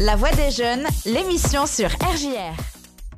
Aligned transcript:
La 0.00 0.14
Voix 0.14 0.30
des 0.30 0.52
Jeunes, 0.52 0.86
l'émission 1.06 1.66
sur 1.66 1.88
RJR. 1.88 2.54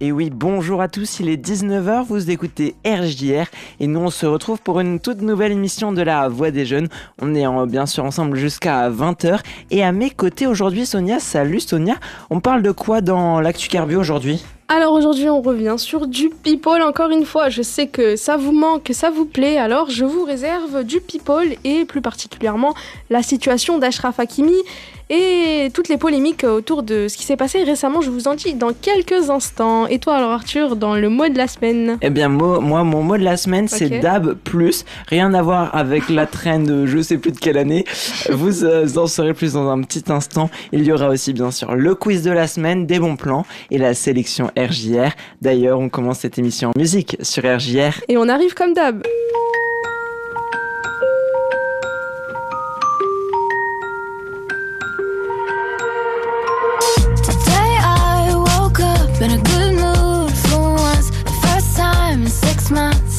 Et 0.01 0.13
oui, 0.13 0.31
bonjour 0.31 0.81
à 0.81 0.89
tous, 0.89 1.21
il 1.21 1.29
est 1.29 1.37
19h, 1.37 2.07
vous 2.07 2.31
écoutez 2.31 2.75
RJR 2.87 3.45
et 3.81 3.87
nous 3.87 4.01
on 4.01 4.09
se 4.09 4.25
retrouve 4.25 4.63
pour 4.63 4.81
une 4.81 4.99
toute 4.99 5.21
nouvelle 5.21 5.53
émission 5.53 5.93
de 5.93 6.01
la 6.01 6.31
Voix 6.31 6.51
des 6.51 6.65
Jeunes. 6.65 6.89
On 7.21 7.35
est 7.35 7.45
en, 7.45 7.67
bien 7.67 7.85
sûr 7.85 8.07
ensemble 8.07 8.39
jusqu'à 8.39 8.89
20h 8.89 9.41
et 9.71 9.85
à 9.85 9.93
mes 9.93 10.09
côtés 10.09 10.47
aujourd'hui 10.47 10.87
Sonia, 10.87 11.21
salut 11.21 11.61
Sonia, 11.61 11.97
on 12.31 12.41
parle 12.41 12.63
de 12.63 12.73
quoi 12.73 13.03
dans 13.03 13.43
l'actu 13.43 13.69
Carbu 13.69 13.97
aujourd'hui? 13.97 14.43
Alors 14.69 14.93
aujourd'hui, 14.95 15.29
on 15.29 15.43
revient 15.43 15.75
sur 15.79 16.07
du 16.07 16.31
people 16.31 16.81
encore 16.81 17.11
une 17.11 17.25
fois. 17.27 17.49
Je 17.49 17.61
sais 17.61 17.89
que 17.89 18.15
ça 18.15 18.37
vous 18.37 18.53
manque, 18.53 18.85
que 18.85 18.93
ça 18.93 19.11
vous 19.11 19.25
plaît, 19.25 19.59
alors 19.59 19.91
je 19.91 20.05
vous 20.05 20.23
réserve 20.25 20.85
du 20.85 21.01
people 21.01 21.57
et 21.65 21.85
plus 21.85 22.01
particulièrement 22.01 22.75
la 23.11 23.23
situation 23.23 23.79
d'Ashraf 23.79 24.21
Hakimi 24.21 24.55
et 25.11 25.71
toutes 25.75 25.89
les 25.89 25.99
polémiques 25.99 26.45
autour 26.45 26.83
de 26.83 27.09
ce 27.09 27.17
qui 27.17 27.25
s'est 27.25 27.37
passé 27.37 27.65
récemment. 27.65 28.01
Je 28.01 28.11
vous 28.11 28.29
en 28.29 28.35
dis 28.35 28.55
dans 28.55 28.73
quelques 28.73 29.29
instants. 29.29 29.87
Et 29.89 29.99
toi 29.99 30.15
alors 30.15 30.31
Arthur, 30.31 30.77
dans 30.77 30.95
le 30.95 31.09
mot 31.09 31.29
de 31.29 31.37
la 31.37 31.49
semaine? 31.49 31.99
Eh 32.01 32.11
bien 32.11 32.29
moi, 32.29 32.85
mon 32.85 33.03
mot 33.03 33.19
de 33.19 33.25
la 33.25 33.37
semaine 33.37 33.69
c'est 33.69 34.01
DAB+, 34.01 34.37
rien 35.09 35.35
à 35.35 35.43
voir 35.43 35.75
avec 35.75 36.09
la 36.09 36.27
traîne 36.27 36.65
de 36.65 36.87
je 36.87 37.03
sais 37.03 37.19
plus 37.19 37.33
de 37.33 37.39
quelle 37.39 37.59
année. 37.59 37.85
Vous 38.31 38.65
euh, 38.65 38.87
en 38.97 39.07
saurez 39.07 39.35
plus 39.35 39.55
dans 39.55 39.69
un 39.69 39.83
petit 39.83 40.05
instant. 40.09 40.49
Il 40.73 40.85
y 40.85 40.93
aura 40.93 41.09
aussi 41.09 41.33
bien 41.33 41.51
sûr 41.51 41.75
le 41.75 41.95
quiz 41.95 42.23
de 42.23 42.31
la 42.31 42.47
semaine, 42.47 42.87
des 42.87 43.01
bons 43.01 43.17
plans 43.17 43.45
et 43.71 43.79
la 43.79 43.95
sélection 43.95 44.51
RJR. 44.57 45.11
D'ailleurs, 45.43 45.81
on 45.81 45.89
commence 45.89 46.21
cette 46.21 46.39
émission 46.39 46.71
en 46.71 46.79
musique 46.79 47.17
sur 47.21 47.43
RJR. 47.43 48.01
Et 48.09 48.17
on 48.17 48.29
arrive 48.29 48.55
comme 48.55 48.75
d'hab. 48.75 49.03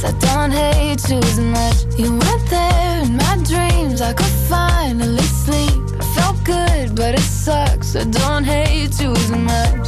I 0.03 0.11
don't 0.13 0.51
hate 0.51 1.07
you 1.09 1.17
as 1.17 1.39
much. 1.39 1.99
You 1.99 2.13
were 2.13 2.39
there 2.49 3.03
in 3.03 3.17
my 3.17 3.37
dreams. 3.45 4.01
I 4.01 4.13
could 4.13 4.35
finally 4.49 5.21
sleep. 5.21 5.79
Felt 6.15 6.43
good, 6.43 6.95
but 6.95 7.13
it 7.13 7.21
sucks. 7.21 7.95
I 7.95 8.05
don't 8.05 8.43
hate 8.43 8.99
you 8.99 9.11
as 9.11 9.31
much. 9.31 9.87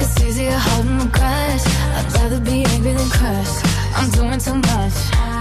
It's 0.00 0.20
easier 0.22 0.58
holding 0.58 0.98
the 0.98 1.06
grudge. 1.06 1.64
I'd 1.96 2.12
rather 2.14 2.40
be 2.40 2.64
angry 2.64 2.94
than 2.94 3.10
crushed. 3.10 3.64
I'm 3.94 4.10
doing 4.10 4.40
too 4.40 4.54
much. 4.54 5.33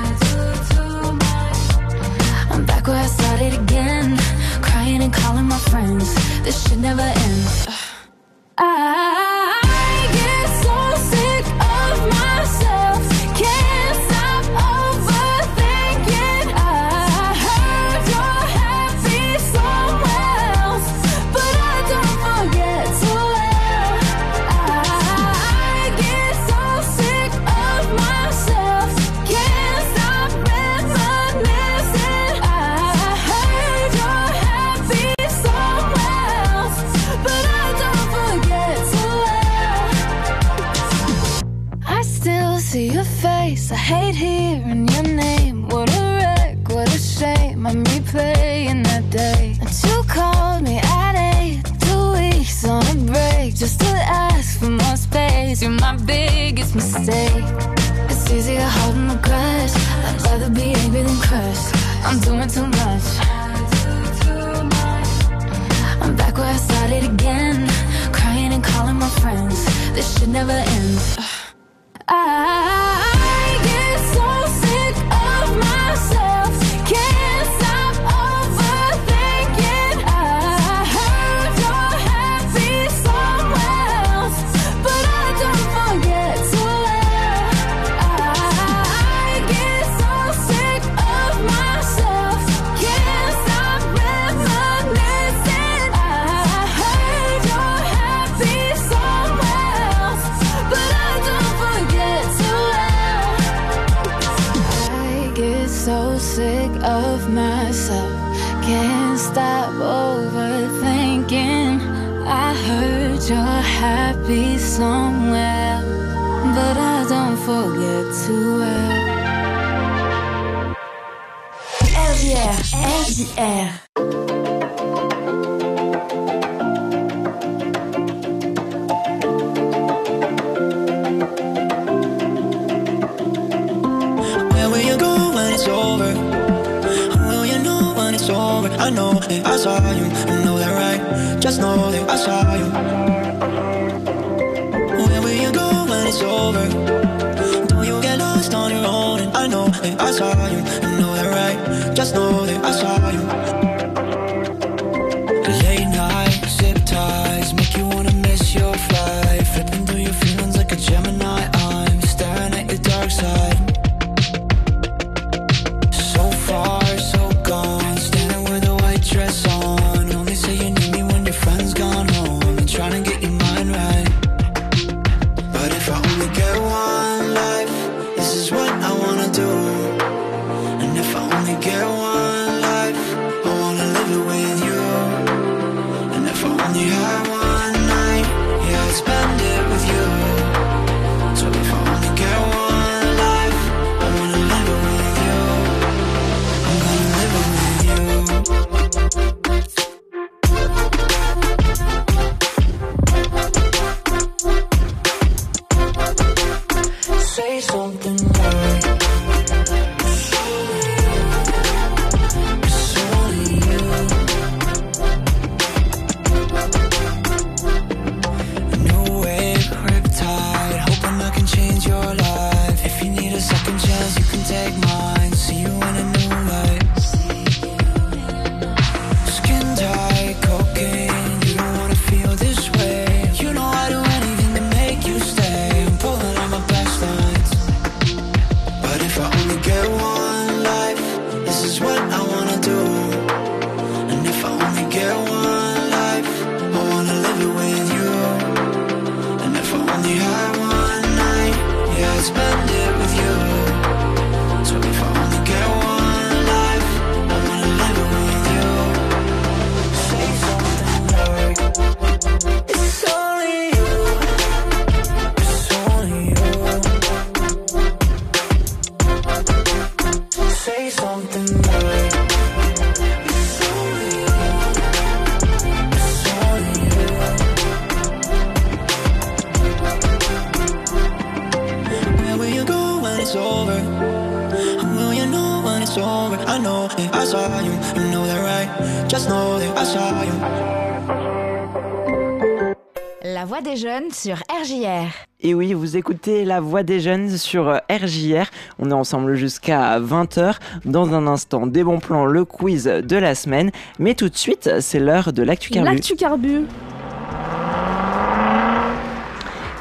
Vous 295.94 296.00
écoutez 296.00 296.44
la 296.44 296.60
voix 296.60 296.82
des 296.82 297.00
jeunes 297.00 297.30
sur 297.38 297.70
euh, 297.70 297.78
RJR. 297.88 298.50
On 298.80 298.90
est 298.90 298.96
ensemble 298.96 299.36
jusqu'à 299.36 300.00
20h. 300.00 300.56
Dans 300.86 301.14
un 301.14 301.28
instant, 301.28 301.68
des 301.68 301.84
bons 301.84 302.00
plans, 302.00 302.26
le 302.26 302.46
quiz 302.46 302.86
de 302.86 303.16
la 303.16 303.36
semaine. 303.36 303.70
Mais 304.00 304.16
tout 304.16 304.28
de 304.28 304.36
suite, 304.36 304.80
c'est 304.80 304.98
l'heure 304.98 305.34
de 305.34 305.44
l'actu 305.44 305.70
carbu. 305.70 305.92
L'actu 305.92 306.16
carbu. 306.16 306.66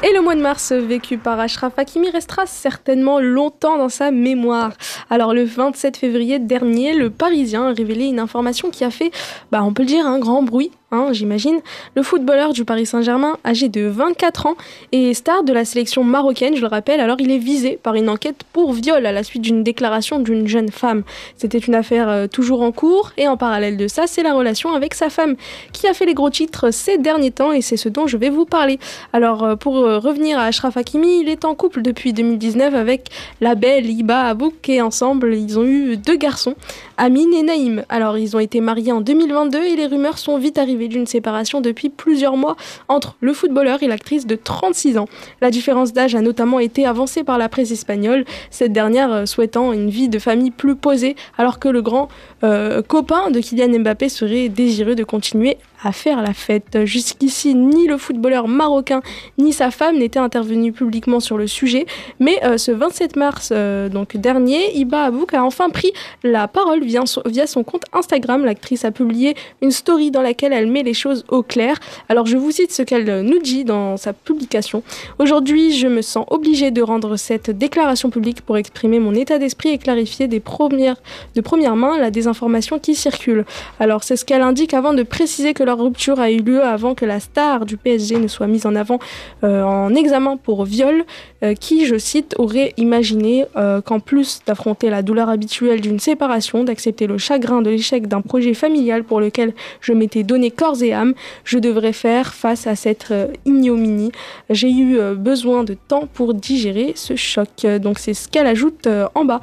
Et 0.03 0.13
le 0.13 0.21
mois 0.21 0.35
de 0.35 0.41
mars 0.41 0.71
vécu 0.71 1.17
par 1.17 1.39
Ashraf 1.39 1.79
Hakimi 1.79 2.11
restera 2.11 2.45
certainement 2.45 3.19
longtemps 3.19 3.79
dans 3.79 3.89
sa 3.89 4.11
mémoire. 4.11 4.73
Alors 5.09 5.33
le 5.33 5.45
27 5.45 5.97
février 5.97 6.37
dernier, 6.37 6.93
le 6.93 7.09
Parisien 7.09 7.69
a 7.69 7.73
révélé 7.73 8.05
une 8.05 8.19
information 8.19 8.69
qui 8.69 8.83
a 8.83 8.91
fait, 8.91 9.09
bah, 9.51 9.63
on 9.63 9.73
peut 9.73 9.81
le 9.81 9.87
dire, 9.87 10.05
un 10.05 10.19
grand 10.19 10.43
bruit 10.43 10.69
Hein, 10.93 11.07
j'imagine, 11.11 11.59
le 11.95 12.03
footballeur 12.03 12.53
du 12.53 12.65
Paris 12.65 12.85
Saint-Germain, 12.85 13.37
âgé 13.43 13.67
de 13.67 13.87
24 13.87 14.45
ans 14.45 14.55
et 14.91 15.15
star 15.15 15.43
de 15.43 15.51
la 15.51 15.65
sélection 15.65 16.03
marocaine, 16.03 16.55
je 16.55 16.61
le 16.61 16.67
rappelle, 16.67 16.99
alors 16.99 17.17
il 17.19 17.31
est 17.31 17.39
visé 17.39 17.79
par 17.81 17.95
une 17.95 18.09
enquête 18.09 18.43
pour 18.53 18.73
viol 18.73 19.03
à 19.03 19.11
la 19.11 19.23
suite 19.23 19.41
d'une 19.41 19.63
déclaration 19.63 20.19
d'une 20.19 20.45
jeune 20.45 20.69
femme. 20.69 21.01
C'était 21.35 21.57
une 21.57 21.73
affaire 21.73 22.09
euh, 22.09 22.27
toujours 22.27 22.61
en 22.61 22.71
cours 22.71 23.11
et 23.17 23.27
en 23.27 23.37
parallèle 23.37 23.75
de 23.75 23.87
ça, 23.87 24.05
c'est 24.05 24.21
la 24.21 24.35
relation 24.35 24.73
avec 24.73 24.93
sa 24.93 25.09
femme 25.09 25.35
qui 25.71 25.87
a 25.87 25.95
fait 25.95 26.05
les 26.05 26.13
gros 26.13 26.29
titres 26.29 26.69
ces 26.69 26.99
derniers 26.99 27.31
temps 27.31 27.51
et 27.51 27.61
c'est 27.61 27.75
ce 27.75 27.89
dont 27.89 28.05
je 28.05 28.17
vais 28.17 28.29
vous 28.29 28.45
parler. 28.45 28.77
Alors 29.13 29.43
euh, 29.43 29.55
pour 29.55 29.77
euh, 29.77 29.97
revenir 29.97 30.37
à 30.37 30.43
Ashraf 30.43 30.77
Hakimi, 30.77 31.21
il 31.21 31.27
est 31.27 31.43
en 31.43 31.55
couple 31.55 31.81
depuis 31.81 32.13
2019 32.13 32.75
avec 32.75 33.09
la 33.41 33.55
belle 33.55 33.89
Iba 33.89 34.27
Abouk 34.27 34.69
et 34.69 34.79
ensemble 34.79 35.33
ils 35.33 35.57
ont 35.57 35.65
eu 35.65 35.97
deux 35.97 36.17
garçons, 36.17 36.53
Amine 36.97 37.33
et 37.33 37.43
Naïm. 37.43 37.83
Alors 37.89 38.17
ils 38.17 38.35
ont 38.35 38.39
été 38.39 38.61
mariés 38.61 38.91
en 38.91 39.01
2022 39.01 39.63
et 39.63 39.75
les 39.75 39.87
rumeurs 39.87 40.17
sont 40.17 40.37
vite 40.37 40.57
arrivées 40.57 40.87
d'une 40.87 41.05
séparation 41.05 41.61
depuis 41.61 41.89
plusieurs 41.89 42.37
mois 42.37 42.55
entre 42.87 43.15
le 43.21 43.33
footballeur 43.33 43.83
et 43.83 43.87
l'actrice 43.87 44.27
de 44.27 44.35
36 44.35 44.97
ans. 44.97 45.07
La 45.41 45.51
différence 45.51 45.93
d'âge 45.93 46.15
a 46.15 46.21
notamment 46.21 46.59
été 46.59 46.85
avancée 46.85 47.23
par 47.23 47.37
la 47.37 47.49
presse 47.49 47.71
espagnole, 47.71 48.25
cette 48.49 48.73
dernière 48.73 49.11
euh, 49.11 49.25
souhaitant 49.25 49.73
une 49.73 49.89
vie 49.89 50.09
de 50.09 50.19
famille 50.19 50.51
plus 50.51 50.75
posée, 50.75 51.15
alors 51.37 51.59
que 51.59 51.67
le 51.67 51.81
grand 51.81 52.09
euh, 52.43 52.81
copain 52.81 53.31
de 53.31 53.39
Kylian 53.39 53.79
Mbappé 53.79 54.09
serait 54.09 54.49
désireux 54.49 54.95
de 54.95 55.03
continuer 55.03 55.57
à 55.83 55.91
faire 55.91 56.21
la 56.21 56.33
fête. 56.33 56.85
Jusqu'ici, 56.85 57.55
ni 57.55 57.87
le 57.87 57.97
footballeur 57.97 58.47
marocain 58.47 59.01
ni 59.37 59.53
sa 59.53 59.71
femme 59.71 59.97
n'étaient 59.97 60.19
intervenus 60.19 60.73
publiquement 60.73 61.19
sur 61.19 61.37
le 61.37 61.47
sujet, 61.47 61.85
mais 62.19 62.43
euh, 62.43 62.57
ce 62.57 62.71
27 62.71 63.15
mars 63.15 63.49
euh, 63.51 63.89
donc 63.89 64.17
dernier, 64.17 64.75
Iba 64.77 65.05
Abouk 65.05 65.33
a 65.33 65.43
enfin 65.43 65.69
pris 65.69 65.91
la 66.23 66.47
parole 66.47 66.83
via 66.83 67.03
via 67.25 67.47
son 67.47 67.63
compte 67.63 67.83
Instagram. 67.93 68.45
L'actrice 68.45 68.85
a 68.85 68.91
publié 68.91 69.35
une 69.61 69.71
story 69.71 70.11
dans 70.11 70.21
laquelle 70.21 70.53
elle 70.53 70.67
met 70.67 70.83
les 70.83 70.93
choses 70.93 71.25
au 71.29 71.43
clair. 71.43 71.77
Alors 72.09 72.25
je 72.25 72.37
vous 72.37 72.51
cite 72.51 72.71
ce 72.71 72.81
qu'elle 72.81 73.21
nous 73.21 73.39
dit 73.39 73.63
dans 73.63 73.97
sa 73.97 74.13
publication. 74.13 74.83
Aujourd'hui, 75.19 75.73
je 75.77 75.87
me 75.87 76.01
sens 76.01 76.25
obligée 76.29 76.71
de 76.71 76.81
rendre 76.81 77.15
cette 77.17 77.49
déclaration 77.49 78.09
publique 78.09 78.41
pour 78.41 78.57
exprimer 78.57 78.99
mon 78.99 79.13
état 79.13 79.39
d'esprit 79.39 79.69
et 79.69 79.77
clarifier 79.77 80.27
des 80.27 80.39
premières, 80.39 80.97
de 81.35 81.41
première 81.41 81.75
main 81.75 81.97
la 81.97 82.11
désinformation 82.11 82.79
qui 82.79 82.95
circule. 82.95 83.45
Alors 83.79 84.03
c'est 84.03 84.15
ce 84.15 84.25
qu'elle 84.25 84.41
indique 84.41 84.73
avant 84.73 84.93
de 84.93 85.03
préciser 85.03 85.53
que 85.53 85.63
leur 85.63 85.72
rupture 85.73 86.19
a 86.19 86.31
eu 86.31 86.39
lieu 86.39 86.63
avant 86.63 86.95
que 86.95 87.05
la 87.05 87.19
star 87.19 87.65
du 87.65 87.77
PSG 87.77 88.17
ne 88.17 88.27
soit 88.27 88.47
mise 88.47 88.65
en 88.65 88.75
avant 88.75 88.99
euh, 89.43 89.63
en 89.63 89.93
examen 89.95 90.37
pour 90.37 90.65
viol, 90.65 91.05
euh, 91.43 91.53
qui, 91.53 91.85
je 91.85 91.97
cite, 91.97 92.35
aurait 92.37 92.73
imaginé 92.77 93.45
euh, 93.55 93.81
qu'en 93.81 93.99
plus 93.99 94.39
d'affronter 94.45 94.89
la 94.89 95.01
douleur 95.01 95.29
habituelle 95.29 95.81
d'une 95.81 95.99
séparation, 95.99 96.63
d'accepter 96.63 97.07
le 97.07 97.17
chagrin 97.17 97.61
de 97.61 97.69
l'échec 97.69 98.07
d'un 98.07 98.21
projet 98.21 98.53
familial 98.53 99.03
pour 99.03 99.19
lequel 99.19 99.53
je 99.81 99.93
m'étais 99.93 100.23
donné 100.23 100.51
corps 100.51 100.81
et 100.81 100.93
âme, 100.93 101.13
je 101.43 101.59
devrais 101.59 101.93
faire 101.93 102.33
face 102.33 102.67
à 102.67 102.75
cette 102.75 103.13
ignominie. 103.45 104.11
J'ai 104.49 104.71
eu 104.71 104.97
besoin 105.15 105.63
de 105.63 105.75
temps 105.75 106.07
pour 106.13 106.33
digérer 106.33 106.93
ce 106.95 107.15
choc. 107.15 107.65
Donc 107.81 107.99
c'est 107.99 108.13
ce 108.13 108.27
qu'elle 108.27 108.47
ajoute 108.47 108.87
en 109.15 109.25
bas. 109.25 109.41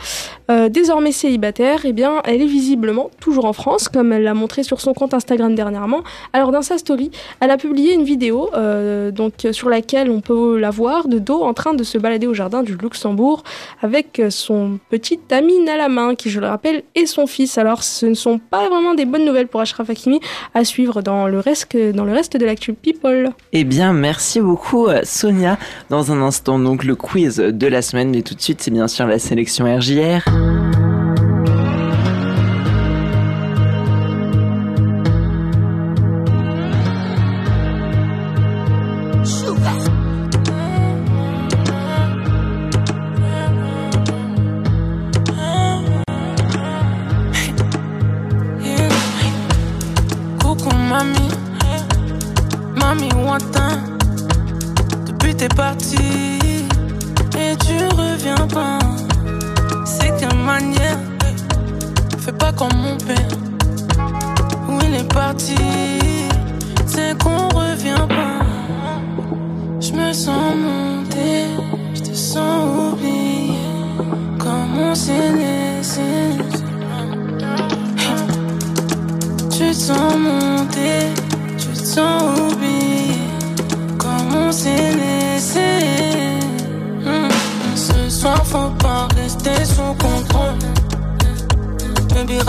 désormais 0.71 1.13
célibataire, 1.13 1.81
eh 1.85 1.95
elle 2.25 2.43
est 2.43 2.47
visiblement 2.47 3.11
toujours 3.21 3.45
en 3.45 3.53
France, 3.53 3.89
comme 3.89 4.13
elle 4.13 4.23
l'a 4.23 4.35
montré 4.35 4.63
sur 4.63 4.81
son 4.81 4.95
compte 4.95 5.15
Instagram 5.15 5.55
dernièrement, 5.55 6.03
alors 6.33 6.53
dans 6.53 6.63
sa 6.63 6.79
story, 6.79 7.11
elle 7.41 7.51
a 7.51 7.57
publié 7.57 7.95
une 7.95 8.05
vidéo 8.05 8.51
euh, 8.55 9.11
donc 9.11 9.47
sur 9.53 9.69
laquelle 9.69 10.11
on 10.11 10.21
peut 10.21 10.59
la 10.59 10.71
voir 10.71 11.09
de 11.09 11.19
dos 11.19 11.43
en 11.43 11.55
train 11.55 11.75
de 11.75 11.85
se 11.85 11.99
balader 11.99 12.27
au 12.27 12.35
jardin 12.35 12.63
du 12.63 12.77
Luxembourg 12.77 13.43
avec 13.83 14.23
son 14.31 14.79
petit 14.91 15.19
Amine 15.31 15.69
à 15.69 16.15
qui 16.15 16.31
je 16.31 16.41
le 16.41 16.47
rappelle 16.47 16.83
est 16.95 17.07
son 17.07 17.27
fils. 17.27 17.59
Alors 17.59 17.83
ce 17.83 18.07
ne 18.07 18.15
sont 18.15 18.39
pas 18.39 18.69
vraiment 18.69 18.95
des 18.95 19.05
bonnes 19.05 19.25
nouvelles 19.25 19.49
pour 19.49 19.61
Ashraf 19.61 19.89
Hakimi 19.91 20.21
à 20.55 20.65
suivre 20.65 21.03
dans 21.03 21.27
le 21.27 21.39
reste 21.39 21.77
dans 21.77 22.05
le 22.05 22.13
reste 22.13 22.37
de 22.37 22.45
l'actu 22.45 22.73
People. 22.73 23.31
Eh 23.53 23.65
bien 23.65 23.93
merci 23.93 24.41
beaucoup 24.41 24.87
euh, 24.87 25.01
Sonia. 25.05 25.59
Dans 25.89 26.13
un 26.13 26.21
instant 26.23 26.59
donc 26.59 26.85
le 26.85 26.95
quiz 26.95 27.37
de 27.37 27.67
la 27.67 27.83
semaine 27.83 28.11
mais 28.11 28.23
tout 28.23 28.35
de 28.35 28.41
suite 28.41 28.61
c'est 28.63 28.71
bien 28.71 28.89
sûr 28.89 29.07
la 29.07 29.19
sélection 29.19 29.65
RJR. 29.65 30.90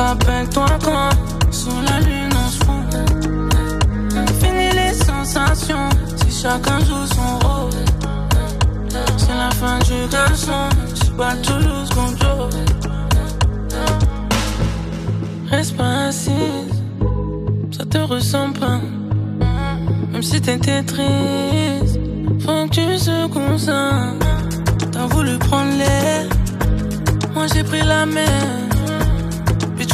avec 0.01 0.50
toi 0.50 0.65
quand 0.84 1.10
Sous 1.51 1.81
la 1.81 2.00
lune 2.00 2.34
on 2.34 2.50
se 2.50 2.65
fond 2.65 2.84
Fini 4.39 4.70
les 4.74 4.93
sensations 4.93 5.89
Si 6.15 6.41
chacun 6.41 6.79
joue 6.79 7.05
son 7.05 7.48
rôle. 7.48 7.72
C'est 9.17 9.36
la 9.36 9.51
fin 9.51 9.79
du 9.79 10.08
garçon 10.12 10.70
C'est 10.96 11.15
pas 11.15 11.36
Toulouse 11.36 11.89
qu'on 11.96 12.08
joue 12.08 12.50
Reste 15.50 15.77
pas 15.77 16.08
assise 16.08 16.74
Ça 17.72 17.86
te 17.86 17.98
ressemble 17.98 18.58
pas. 18.60 18.79
Même 20.12 20.24
si 20.24 20.41
t'étais 20.41 20.84
triste 20.84 22.00
Faut 22.39 22.65
que 22.67 22.70
tu 22.70 22.98
se 22.98 23.27
concentres. 23.27 24.25
T'as 24.91 25.05
voulu 25.08 25.38
prendre 25.38 25.77
l'air 25.77 26.25
Moi 27.34 27.46
j'ai 27.53 27.63
pris 27.63 27.84
la 27.84 28.05
mer. 28.05 28.61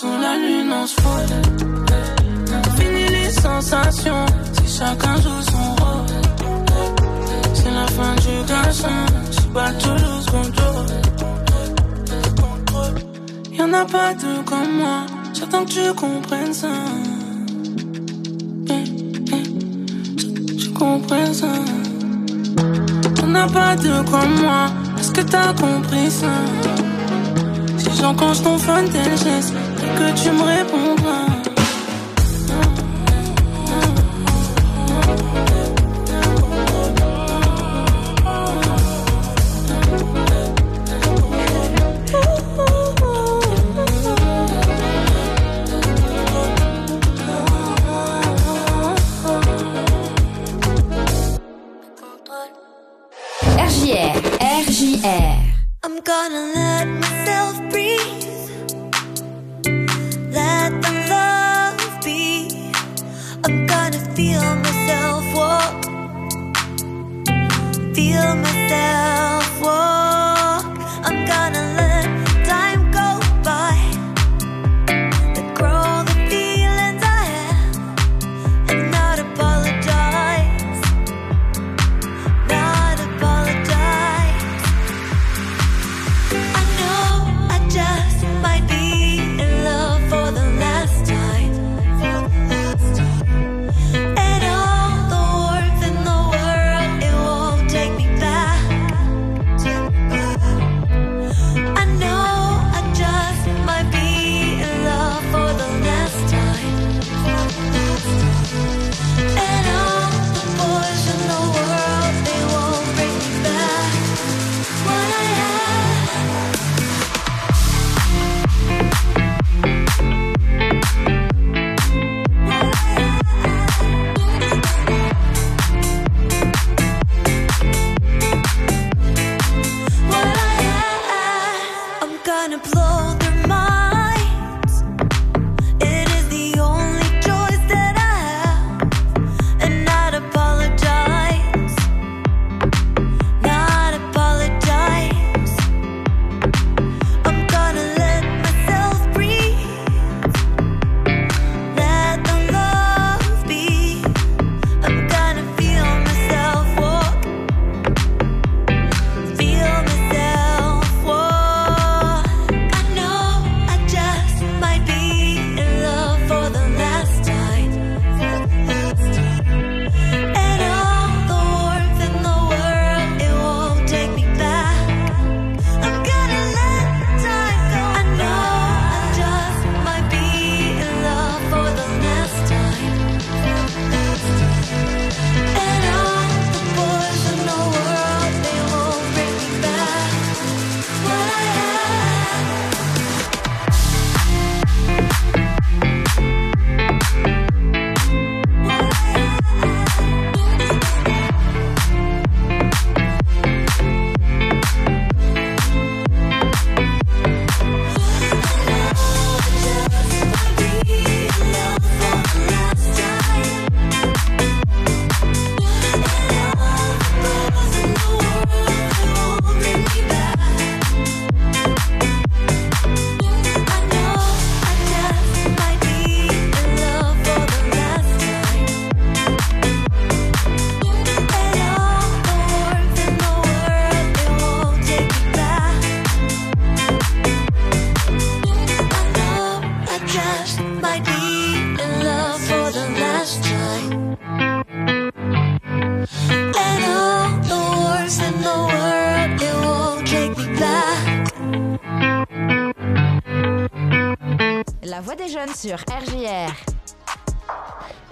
sous 0.00 0.16
la 0.24 0.36
lune 0.36 0.72
on 0.72 0.86
se 0.86 0.94
fout. 1.00 1.28
Fini 2.78 3.08
les 3.08 3.30
sensations, 3.30 4.26
si 4.54 4.78
chacun 4.78 5.16
joue 5.16 5.42
son 5.52 5.66
rôle. 5.80 6.06
C'est 7.54 7.72
la 7.80 7.86
fin 7.96 8.14
du 8.24 8.34
garçon, 8.46 8.98
je 9.32 9.46
bats 9.54 9.72
Toulouse 9.82 10.26
contrôle. 10.26 10.88
Y'en 13.58 13.72
a 13.72 13.84
pas 13.84 14.14
deux 14.14 14.42
comme 14.44 14.72
moi, 14.78 14.98
j'attends 15.34 15.64
que 15.64 15.70
tu 15.70 15.94
comprennes 15.94 16.54
ça. 16.54 16.68
compris 20.78 21.34
ça. 21.34 21.54
On 23.24 23.26
n'a 23.26 23.46
pas 23.48 23.74
de 23.74 24.08
quoi 24.08 24.24
moi, 24.42 24.66
est-ce 24.98 25.10
que 25.10 25.22
t'as 25.22 25.52
compris 25.54 26.08
ça? 26.08 26.34
Si 27.78 27.90
j'enclenche 28.00 28.42
ton 28.42 28.58
fun, 28.58 28.84
tel 28.92 29.16
geste, 29.18 29.54
que 29.96 30.22
tu 30.22 30.30
me 30.32 30.42
répondras. 30.42 30.97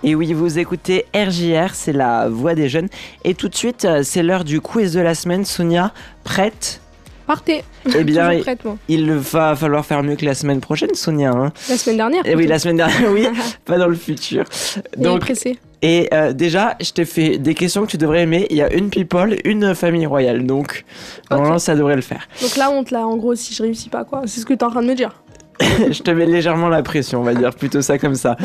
Et 0.08 0.14
oui, 0.14 0.32
vous 0.32 0.60
écoutez 0.60 1.04
RJR, 1.16 1.74
c'est 1.74 1.92
la 1.92 2.28
voix 2.28 2.54
des 2.54 2.68
jeunes. 2.68 2.86
Et 3.24 3.34
tout 3.34 3.48
de 3.48 3.56
suite, 3.56 3.84
euh, 3.84 4.04
c'est 4.04 4.22
l'heure 4.22 4.44
du 4.44 4.60
quiz 4.60 4.92
de 4.92 5.00
la 5.00 5.16
semaine. 5.16 5.44
Sonia, 5.44 5.92
prête? 6.22 6.80
Partez. 7.26 7.64
Eh 7.92 8.04
bien, 8.04 8.38
prête, 8.38 8.60
il 8.86 9.12
va 9.12 9.56
falloir 9.56 9.84
faire 9.84 10.04
mieux 10.04 10.14
que 10.14 10.24
la 10.24 10.34
semaine 10.34 10.60
prochaine, 10.60 10.94
Sonia. 10.94 11.32
hein. 11.32 11.52
La 11.68 11.76
semaine 11.76 11.96
dernière. 11.96 12.24
Et 12.24 12.36
oui, 12.36 12.46
la 12.46 12.60
semaine 12.60 12.76
dernière, 12.76 13.10
oui, 13.10 13.26
pas 13.64 13.78
dans 13.78 13.88
le 13.88 13.96
futur. 13.96 14.44
Donc, 14.96 15.22
pressé. 15.22 15.58
et 15.82 16.08
euh, 16.14 16.32
déjà, 16.32 16.76
je 16.80 16.92
t'ai 16.92 17.04
fait 17.04 17.38
des 17.38 17.54
questions 17.54 17.84
que 17.84 17.90
tu 17.90 17.96
devrais 17.98 18.22
aimer. 18.22 18.46
Il 18.50 18.56
y 18.56 18.62
a 18.62 18.72
une 18.72 18.90
people, 18.90 19.36
une 19.44 19.74
famille 19.74 20.06
royale. 20.06 20.46
Donc, 20.46 20.84
normalement, 21.32 21.58
ça 21.58 21.74
devrait 21.74 21.96
le 21.96 22.02
faire. 22.02 22.28
Donc 22.40 22.54
là, 22.56 22.70
honte, 22.70 22.92
là, 22.92 23.04
en 23.04 23.16
gros, 23.16 23.34
si 23.34 23.52
je 23.54 23.60
réussis 23.64 23.88
pas, 23.88 24.04
quoi. 24.04 24.22
C'est 24.26 24.38
ce 24.38 24.46
que 24.46 24.54
t'es 24.54 24.62
en 24.62 24.70
train 24.70 24.82
de 24.82 24.88
me 24.88 24.94
dire. 24.94 25.20
je 25.90 26.02
te 26.02 26.10
mets 26.10 26.26
légèrement 26.26 26.68
la 26.68 26.82
pression, 26.82 27.20
on 27.20 27.24
va 27.24 27.34
dire 27.34 27.54
plutôt 27.54 27.82
ça 27.82 27.98
comme 27.98 28.14
ça. 28.14 28.36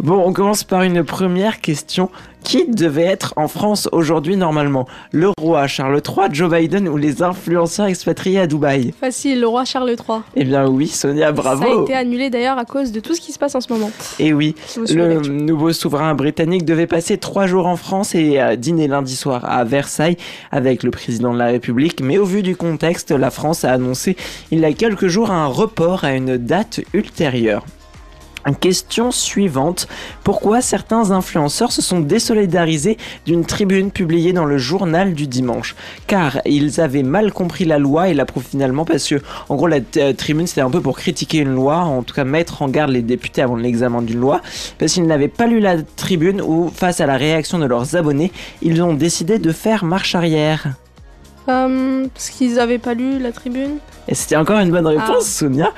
Bon, 0.00 0.22
on 0.26 0.32
commence 0.32 0.64
par 0.64 0.82
une 0.82 1.04
première 1.04 1.60
question. 1.60 2.10
Qui 2.44 2.66
devait 2.66 3.04
être 3.04 3.34
en 3.36 3.46
France 3.46 3.88
aujourd'hui 3.92 4.36
normalement 4.36 4.86
Le 5.12 5.30
roi 5.38 5.66
Charles 5.66 6.00
III, 6.06 6.28
Joe 6.32 6.50
Biden 6.50 6.88
ou 6.88 6.96
les 6.96 7.22
influenceurs 7.22 7.86
expatriés 7.86 8.40
à 8.40 8.46
Dubaï 8.46 8.94
Facile, 8.98 9.40
le 9.40 9.46
roi 9.46 9.64
Charles 9.64 9.90
III. 9.90 10.20
Eh 10.34 10.44
bien 10.44 10.66
oui, 10.66 10.86
Sonia, 10.88 11.24
Ça 11.24 11.28
a 11.28 11.32
bravo 11.32 11.84
été 11.84 11.94
annulé 11.94 12.30
d'ailleurs 12.30 12.58
à 12.58 12.64
cause 12.64 12.92
de 12.92 13.00
tout 13.00 13.14
ce 13.14 13.20
qui 13.20 13.32
se 13.32 13.38
passe 13.38 13.54
en 13.54 13.60
ce 13.60 13.72
moment. 13.72 13.90
Et 14.18 14.32
oui, 14.32 14.54
vous 14.76 14.86
suivez 14.86 15.14
le 15.14 15.20
nouveau 15.28 15.72
souverain 15.72 16.14
britannique 16.14 16.64
devait 16.64 16.86
passer 16.86 17.18
trois 17.18 17.46
jours 17.46 17.66
en 17.66 17.76
France 17.76 18.14
et 18.14 18.40
euh, 18.40 18.56
dîner 18.56 18.88
lundi 18.88 19.16
soir 19.16 19.44
à 19.44 19.64
Versailles 19.64 20.16
avec 20.50 20.82
le 20.82 20.90
président 20.90 21.32
de 21.34 21.38
la 21.38 21.46
République. 21.46 22.00
Mais 22.00 22.18
au 22.18 22.24
vu 22.24 22.42
du 22.42 22.56
contexte, 22.56 23.10
la 23.10 23.30
France 23.30 23.64
a 23.64 23.72
annoncé 23.72 24.16
il 24.50 24.60
y 24.60 24.64
a 24.64 24.72
quelques 24.72 25.08
jours 25.08 25.30
un 25.30 25.46
report 25.46 26.04
à 26.04 26.14
une 26.14 26.36
date 26.36 26.80
ultérieure. 26.94 27.64
Question 28.52 29.10
suivante. 29.10 29.88
Pourquoi 30.24 30.60
certains 30.60 31.10
influenceurs 31.10 31.72
se 31.72 31.82
sont 31.82 32.00
désolidarisés 32.00 32.96
d'une 33.26 33.44
tribune 33.44 33.90
publiée 33.90 34.32
dans 34.32 34.44
le 34.44 34.58
journal 34.58 35.14
du 35.14 35.26
dimanche? 35.26 35.74
Car 36.06 36.40
ils 36.44 36.80
avaient 36.80 37.02
mal 37.02 37.32
compris 37.32 37.64
la 37.64 37.78
loi 37.78 38.08
et 38.08 38.14
l'approuvent 38.14 38.46
finalement 38.46 38.84
parce 38.84 39.08
que, 39.08 39.20
en 39.48 39.56
gros, 39.56 39.66
la 39.66 39.78
euh, 39.96 40.12
tribune 40.12 40.46
c'était 40.46 40.60
un 40.60 40.70
peu 40.70 40.80
pour 40.80 40.98
critiquer 40.98 41.38
une 41.38 41.54
loi, 41.54 41.78
en 41.78 42.02
tout 42.02 42.14
cas 42.14 42.24
mettre 42.24 42.62
en 42.62 42.68
garde 42.68 42.90
les 42.90 43.02
députés 43.02 43.42
avant 43.42 43.56
l'examen 43.56 44.02
d'une 44.02 44.20
loi, 44.20 44.40
parce 44.78 44.94
qu'ils 44.94 45.06
n'avaient 45.06 45.28
pas 45.28 45.46
lu 45.46 45.60
la 45.60 45.82
tribune 45.82 46.40
ou 46.40 46.70
face 46.74 47.00
à 47.00 47.06
la 47.06 47.16
réaction 47.16 47.58
de 47.58 47.66
leurs 47.66 47.96
abonnés, 47.96 48.32
ils 48.62 48.82
ont 48.82 48.94
décidé 48.94 49.38
de 49.38 49.52
faire 49.52 49.84
marche 49.84 50.14
arrière. 50.14 50.68
Euh, 51.48 52.06
parce 52.12 52.30
qu'ils 52.30 52.54
n'avaient 52.54 52.78
pas 52.78 52.94
lu 52.94 53.18
la 53.18 53.32
tribune. 53.32 53.78
Et 54.08 54.14
c'était 54.14 54.36
encore 54.36 54.58
une 54.60 54.70
bonne 54.70 54.86
réponse, 54.86 55.06
Ah. 55.18 55.20
Sonia. 55.22 55.72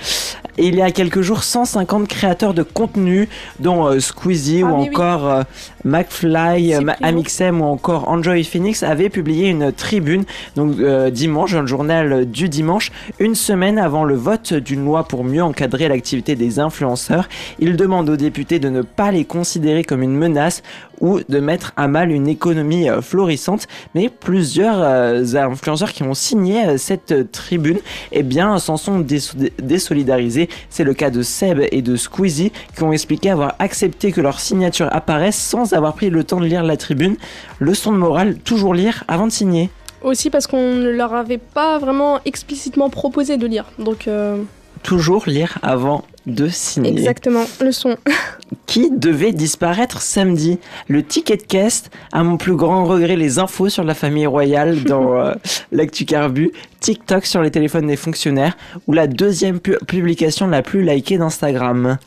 Et 0.58 0.66
il 0.68 0.74
y 0.76 0.82
a 0.82 0.90
quelques 0.90 1.20
jours, 1.22 1.42
150 1.42 2.06
créateurs 2.06 2.54
de 2.54 2.62
contenu, 2.62 3.28
dont 3.60 3.86
euh, 3.86 3.98
Squeezie 4.00 4.62
Ah 4.64 4.66
ou 4.66 4.76
oui, 4.76 4.82
oui. 4.82 4.88
encore 4.88 5.26
euh, 5.28 5.42
McFly, 5.84 6.74
euh. 6.74 6.80
Amixem 7.02 7.60
ou 7.60 7.64
encore 7.64 8.08
Enjoy 8.08 8.44
Phoenix, 8.44 8.82
avaient 8.82 9.08
publié 9.08 9.48
une 9.48 9.72
tribune, 9.72 10.24
donc 10.56 10.78
euh, 10.78 11.10
dimanche, 11.10 11.52
dans 11.54 11.62
le 11.62 11.66
journal 11.66 12.26
du 12.26 12.48
dimanche, 12.48 12.92
une 13.18 13.34
semaine 13.34 13.78
avant 13.78 14.04
le 14.04 14.14
vote 14.14 14.52
d'une 14.54 14.84
loi 14.84 15.04
pour 15.04 15.24
mieux 15.24 15.42
encadrer 15.42 15.88
l'activité 15.88 16.36
des 16.36 16.58
influenceurs. 16.58 17.28
Ils 17.58 17.76
demandent 17.76 18.10
aux 18.10 18.16
députés 18.16 18.58
de 18.58 18.68
ne 18.68 18.82
pas 18.82 19.10
les 19.12 19.24
considérer 19.24 19.82
comme 19.84 20.02
une 20.02 20.16
menace 20.16 20.62
ou 21.00 21.20
de 21.26 21.40
mettre 21.40 21.72
à 21.78 21.88
mal 21.88 22.10
une 22.10 22.28
économie 22.28 22.88
euh, 22.90 23.00
florissante. 23.00 23.66
Mais 23.94 24.10
plusieurs 24.10 24.76
euh, 24.78 25.24
influenceurs 25.34 25.92
qui 25.92 26.02
ont 26.02 26.12
signé 26.12 26.66
euh, 26.66 26.76
cette 26.76 27.12
euh, 27.12 27.24
tribune, 27.30 27.78
eh 28.20 28.22
bien, 28.22 28.58
s'en 28.58 28.76
sont 28.76 29.00
dés- 29.00 29.20
désolidarisés. 29.62 30.48
C'est 30.68 30.84
le 30.84 30.94
cas 30.94 31.10
de 31.10 31.22
Seb 31.22 31.60
et 31.72 31.82
de 31.82 31.96
Squeezie 31.96 32.52
qui 32.76 32.82
ont 32.82 32.92
expliqué 32.92 33.30
avoir 33.30 33.54
accepté 33.58 34.12
que 34.12 34.20
leur 34.20 34.40
signature 34.40 34.88
apparaisse 34.92 35.36
sans 35.36 35.72
avoir 35.72 35.94
pris 35.94 36.10
le 36.10 36.22
temps 36.24 36.38
de 36.40 36.46
lire 36.46 36.62
la 36.62 36.76
tribune. 36.76 37.16
Leçon 37.60 37.92
de 37.92 37.96
morale, 37.96 38.36
toujours 38.38 38.74
lire 38.74 39.04
avant 39.08 39.26
de 39.26 39.32
signer. 39.32 39.70
Aussi 40.02 40.30
parce 40.30 40.46
qu'on 40.46 40.74
ne 40.74 40.88
leur 40.90 41.14
avait 41.14 41.38
pas 41.38 41.78
vraiment 41.78 42.20
explicitement 42.24 42.88
proposé 42.90 43.36
de 43.36 43.46
lire. 43.46 43.64
Donc, 43.78 44.06
euh, 44.08 44.36
Toujours 44.82 45.24
lire 45.26 45.58
avant 45.62 46.04
de 46.30 46.48
signer. 46.48 46.90
exactement, 46.90 47.44
leçon. 47.60 47.96
Qui 48.66 48.90
devait 48.90 49.32
disparaître 49.32 50.00
samedi 50.00 50.58
Le 50.88 51.02
ticket 51.04 51.36
de 51.36 51.42
caisse, 51.42 51.84
à 52.12 52.22
mon 52.24 52.36
plus 52.36 52.56
grand 52.56 52.84
regret, 52.84 53.16
les 53.16 53.38
infos 53.38 53.68
sur 53.68 53.84
la 53.84 53.94
famille 53.94 54.26
royale 54.26 54.82
dans 54.84 55.16
euh, 55.20 55.34
l'actu 55.72 56.04
Carbu, 56.04 56.52
TikTok 56.80 57.26
sur 57.26 57.42
les 57.42 57.50
téléphones 57.50 57.86
des 57.86 57.96
fonctionnaires, 57.96 58.56
ou 58.86 58.92
la 58.92 59.06
deuxième 59.06 59.60
pu- 59.60 59.76
publication 59.86 60.46
la 60.46 60.62
plus 60.62 60.82
likée 60.84 61.18
d'Instagram. 61.18 61.98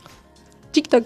TikTok. 0.72 1.04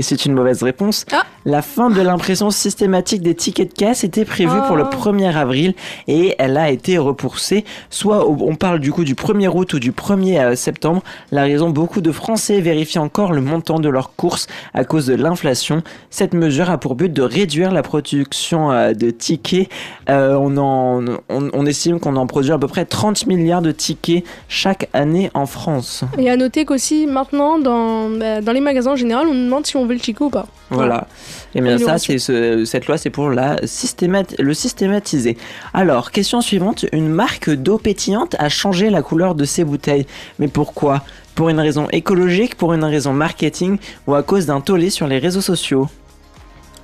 Et 0.00 0.02
c'est 0.02 0.24
une 0.24 0.32
mauvaise 0.32 0.62
réponse. 0.62 1.04
Ah. 1.12 1.24
La 1.44 1.60
fin 1.60 1.90
de 1.90 2.00
l'impression 2.00 2.50
systématique 2.50 3.20
des 3.20 3.34
tickets 3.34 3.68
de 3.68 3.74
caisse 3.74 4.02
était 4.02 4.24
prévue 4.24 4.56
pour 4.66 4.76
le 4.76 4.84
Ah. 4.84 4.90
1er 4.90 5.36
avril 5.36 5.74
et 6.08 6.34
elle 6.38 6.56
a 6.56 6.70
été 6.70 6.96
repoussée. 6.96 7.66
Soit 7.90 8.26
on 8.26 8.54
parle 8.54 8.80
du 8.80 8.92
coup 8.92 9.04
du 9.04 9.14
1er 9.14 9.48
août 9.54 9.74
ou 9.74 9.78
du 9.78 9.92
1er 9.92 10.40
euh, 10.40 10.54
septembre. 10.56 11.02
La 11.32 11.42
raison, 11.42 11.68
beaucoup 11.68 12.00
de 12.00 12.12
Français 12.12 12.62
vérifient 12.62 12.98
encore 12.98 13.32
le 13.34 13.42
montant 13.42 13.78
de 13.78 13.90
leurs 13.90 14.16
courses 14.16 14.46
à 14.72 14.84
cause 14.84 15.04
de 15.04 15.14
l'inflation. 15.16 15.82
Cette 16.08 16.32
mesure 16.32 16.70
a 16.70 16.78
pour 16.78 16.94
but 16.94 17.12
de 17.12 17.20
réduire 17.20 17.70
la 17.70 17.82
production 17.82 18.72
euh, 18.72 18.94
de 18.94 19.10
tickets. 19.10 19.68
Euh, 20.08 20.34
on, 20.40 20.56
en, 20.56 21.04
on, 21.28 21.50
on 21.52 21.66
estime 21.66 22.00
qu'on 22.00 22.16
en 22.16 22.26
produit 22.26 22.52
à 22.52 22.58
peu 22.58 22.68
près 22.68 22.86
30 22.86 23.26
milliards 23.26 23.60
de 23.60 23.70
tickets 23.70 24.24
chaque 24.48 24.88
année 24.94 25.30
en 25.34 25.44
France. 25.44 26.04
Et 26.16 26.30
à 26.30 26.38
noter 26.38 26.64
qu'aussi, 26.64 27.06
maintenant, 27.06 27.58
dans, 27.58 28.08
bah, 28.08 28.40
dans 28.40 28.52
les 28.52 28.60
magasins 28.62 28.92
en 28.92 28.96
général, 28.96 29.26
on 29.28 29.34
demande 29.34 29.66
si 29.66 29.76
on 29.76 29.84
veut 29.84 29.89
le 29.94 30.00
chico 30.00 30.26
ou 30.26 30.30
pas. 30.30 30.46
Voilà. 30.70 31.06
Et 31.54 31.60
bien 31.60 31.78
ça, 31.78 31.98
c'est 31.98 32.18
ce- 32.18 32.64
cette 32.64 32.86
loi, 32.86 32.96
c'est 32.98 33.10
pour 33.10 33.30
la 33.30 33.56
systémat- 33.66 34.22
le 34.38 34.54
systématiser. 34.54 35.36
Alors, 35.74 36.10
question 36.10 36.40
suivante. 36.40 36.86
Une 36.92 37.08
marque 37.08 37.50
d'eau 37.50 37.78
pétillante 37.78 38.36
a 38.38 38.48
changé 38.48 38.90
la 38.90 39.02
couleur 39.02 39.34
de 39.34 39.44
ses 39.44 39.64
bouteilles. 39.64 40.06
Mais 40.38 40.48
pourquoi? 40.48 41.02
Pour 41.34 41.48
une 41.48 41.60
raison 41.60 41.88
écologique, 41.90 42.54
pour 42.56 42.72
une 42.74 42.84
raison 42.84 43.12
marketing 43.12 43.78
ou 44.06 44.14
à 44.14 44.22
cause 44.22 44.46
d'un 44.46 44.60
tollé 44.60 44.90
sur 44.90 45.06
les 45.06 45.18
réseaux 45.18 45.40
sociaux? 45.40 45.88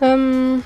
Euh, 0.02 0.56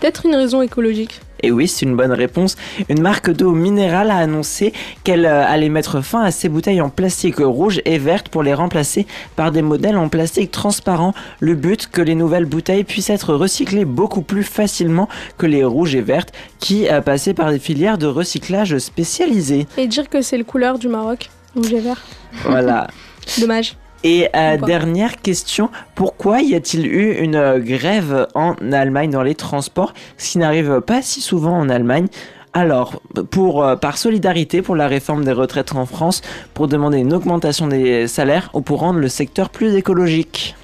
Peut-être 0.00 0.24
une 0.26 0.34
raison 0.34 0.62
écologique. 0.62 1.20
Et 1.42 1.50
oui, 1.50 1.68
c'est 1.68 1.86
une 1.86 1.96
bonne 1.96 2.12
réponse. 2.12 2.56
Une 2.88 3.00
marque 3.00 3.30
d'eau 3.30 3.52
minérale 3.52 4.10
a 4.10 4.16
annoncé 4.16 4.72
qu'elle 5.04 5.26
euh, 5.26 5.44
allait 5.46 5.68
mettre 5.68 6.00
fin 6.02 6.22
à 6.22 6.30
ses 6.30 6.48
bouteilles 6.48 6.80
en 6.80 6.90
plastique 6.90 7.38
rouge 7.38 7.80
et 7.84 7.98
verte 7.98 8.28
pour 8.28 8.42
les 8.42 8.54
remplacer 8.54 9.06
par 9.36 9.52
des 9.52 9.62
modèles 9.62 9.96
en 9.96 10.08
plastique 10.08 10.50
transparent. 10.50 11.14
Le 11.40 11.54
but, 11.54 11.86
que 11.86 12.02
les 12.02 12.14
nouvelles 12.14 12.44
bouteilles 12.44 12.84
puissent 12.84 13.10
être 13.10 13.34
recyclées 13.34 13.84
beaucoup 13.84 14.22
plus 14.22 14.44
facilement 14.44 15.08
que 15.38 15.46
les 15.46 15.64
rouges 15.64 15.94
et 15.94 16.02
vertes 16.02 16.32
qui 16.58 16.88
euh, 16.88 17.00
passaient 17.00 17.34
par 17.34 17.50
des 17.50 17.58
filières 17.58 17.98
de 17.98 18.06
recyclage 18.06 18.78
spécialisées. 18.78 19.66
Et 19.76 19.86
dire 19.86 20.08
que 20.08 20.22
c'est 20.22 20.38
le 20.38 20.44
couleur 20.44 20.78
du 20.78 20.88
Maroc, 20.88 21.30
rouge 21.54 21.72
et 21.72 21.80
vert. 21.80 22.02
Voilà. 22.44 22.88
Dommage. 23.40 23.76
Et 24.02 24.28
euh, 24.34 24.56
dernière 24.56 25.20
question, 25.20 25.68
pourquoi 25.94 26.40
y 26.40 26.54
a-t-il 26.54 26.86
eu 26.86 27.12
une 27.22 27.36
euh, 27.36 27.58
grève 27.58 28.26
en 28.34 28.54
Allemagne 28.72 29.10
dans 29.10 29.22
les 29.22 29.34
transports, 29.34 29.92
ce 30.16 30.32
qui 30.32 30.38
n'arrive 30.38 30.80
pas 30.80 31.02
si 31.02 31.20
souvent 31.20 31.58
en 31.58 31.68
Allemagne? 31.68 32.06
Alors, 32.52 33.00
pour, 33.30 33.62
euh, 33.62 33.76
par 33.76 33.98
solidarité 33.98 34.62
pour 34.62 34.74
la 34.74 34.88
réforme 34.88 35.24
des 35.24 35.32
retraites 35.32 35.74
en 35.74 35.84
France, 35.84 36.22
pour 36.54 36.66
demander 36.66 36.98
une 36.98 37.12
augmentation 37.12 37.68
des 37.68 38.08
salaires 38.08 38.50
ou 38.54 38.62
pour 38.62 38.80
rendre 38.80 38.98
le 38.98 39.08
secteur 39.08 39.50
plus 39.50 39.76
écologique? 39.76 40.56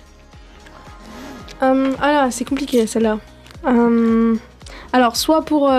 Euh, 1.62 1.92
ah 2.00 2.12
là, 2.12 2.30
c'est 2.30 2.44
compliqué 2.44 2.86
celle-là. 2.86 3.18
Euh, 3.66 4.34
alors, 4.92 5.16
soit 5.16 5.42
pour 5.42 5.70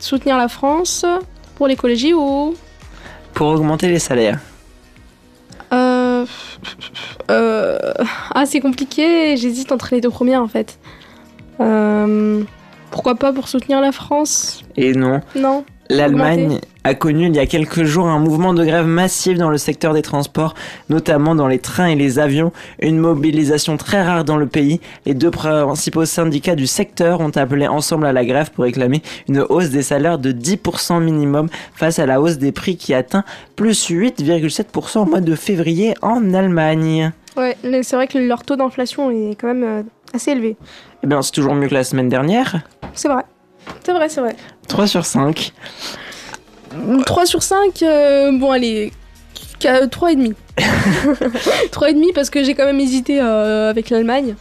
soutenir 0.00 0.36
la 0.36 0.48
France, 0.48 1.06
pour 1.54 1.68
l'écologie 1.68 2.12
ou. 2.12 2.54
Pour 3.32 3.46
augmenter 3.48 3.88
les 3.88 3.98
salaires. 3.98 4.40
Euh, 7.30 7.78
ah, 8.34 8.44
c'est 8.46 8.60
compliqué, 8.60 9.36
j'hésite 9.36 9.72
entre 9.72 9.88
les 9.92 10.00
deux 10.00 10.10
premières 10.10 10.42
en 10.42 10.48
fait. 10.48 10.78
Euh, 11.60 12.42
pourquoi 12.90 13.14
pas 13.14 13.32
pour 13.32 13.48
soutenir 13.48 13.80
la 13.80 13.92
France? 13.92 14.62
Et 14.76 14.92
non, 14.92 15.20
Non. 15.34 15.64
L'Allemagne 15.90 16.60
a 16.84 16.94
connu 16.94 17.26
il 17.26 17.34
y 17.34 17.38
a 17.38 17.46
quelques 17.46 17.84
jours 17.84 18.06
un 18.06 18.18
mouvement 18.18 18.54
de 18.54 18.64
grève 18.64 18.86
massif 18.86 19.36
dans 19.36 19.50
le 19.50 19.58
secteur 19.58 19.92
des 19.92 20.02
transports, 20.02 20.54
notamment 20.88 21.34
dans 21.34 21.46
les 21.46 21.58
trains 21.58 21.88
et 21.88 21.94
les 21.94 22.18
avions, 22.18 22.52
une 22.80 22.98
mobilisation 22.98 23.76
très 23.76 24.02
rare 24.02 24.24
dans 24.24 24.36
le 24.36 24.46
pays. 24.46 24.80
Les 25.04 25.14
deux 25.14 25.30
principaux 25.30 26.06
syndicats 26.06 26.54
du 26.54 26.66
secteur 26.66 27.20
ont 27.20 27.30
appelé 27.30 27.66
ensemble 27.66 28.06
à 28.06 28.12
la 28.12 28.24
grève 28.24 28.50
pour 28.50 28.64
réclamer 28.64 29.02
une 29.28 29.40
hausse 29.40 29.70
des 29.70 29.82
salaires 29.82 30.18
de 30.18 30.32
10% 30.32 31.02
minimum 31.02 31.48
face 31.74 31.98
à 31.98 32.06
la 32.06 32.20
hausse 32.20 32.38
des 32.38 32.52
prix 32.52 32.76
qui 32.76 32.94
atteint 32.94 33.24
plus 33.56 33.90
8,7% 33.90 34.98
au 35.00 35.04
mois 35.04 35.20
de 35.20 35.34
février 35.34 35.94
en 36.00 36.32
Allemagne. 36.32 37.12
Ouais, 37.36 37.56
c'est 37.82 37.96
vrai 37.96 38.06
que 38.06 38.18
leur 38.18 38.44
taux 38.44 38.56
d'inflation 38.56 39.10
est 39.10 39.36
quand 39.38 39.48
même 39.48 39.64
euh, 39.64 39.82
assez 40.14 40.30
élevé. 40.30 40.56
Eh 41.02 41.06
bien, 41.06 41.20
c'est 41.20 41.32
toujours 41.32 41.54
mieux 41.54 41.68
que 41.68 41.74
la 41.74 41.84
semaine 41.84 42.08
dernière. 42.08 42.62
C'est 42.94 43.08
vrai. 43.08 43.24
C'est 43.84 43.92
vrai, 43.92 44.08
c'est 44.08 44.20
vrai. 44.20 44.36
3 44.68 44.86
sur 44.86 45.04
5. 45.04 45.52
3 47.06 47.26
sur 47.26 47.42
5, 47.42 47.82
euh, 47.82 48.32
bon 48.38 48.50
allez, 48.50 48.92
3,5. 49.60 50.34
3,5 51.70 52.12
parce 52.14 52.30
que 52.30 52.42
j'ai 52.42 52.54
quand 52.54 52.64
même 52.66 52.80
hésité 52.80 53.20
euh, 53.20 53.70
avec 53.70 53.90
l'Allemagne. 53.90 54.34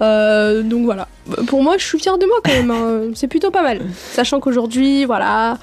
Euh, 0.00 0.62
donc 0.62 0.84
voilà. 0.84 1.08
Pour 1.46 1.62
moi, 1.62 1.76
je 1.78 1.84
suis 1.84 1.98
fière 1.98 2.18
de 2.18 2.26
moi 2.26 2.36
quand 2.44 2.52
même. 2.52 2.70
hein. 2.70 3.10
C'est 3.14 3.26
plutôt 3.26 3.50
pas 3.50 3.62
mal. 3.62 3.80
Sachant 4.12 4.38
qu'aujourd'hui, 4.40 5.04
voilà. 5.04 5.58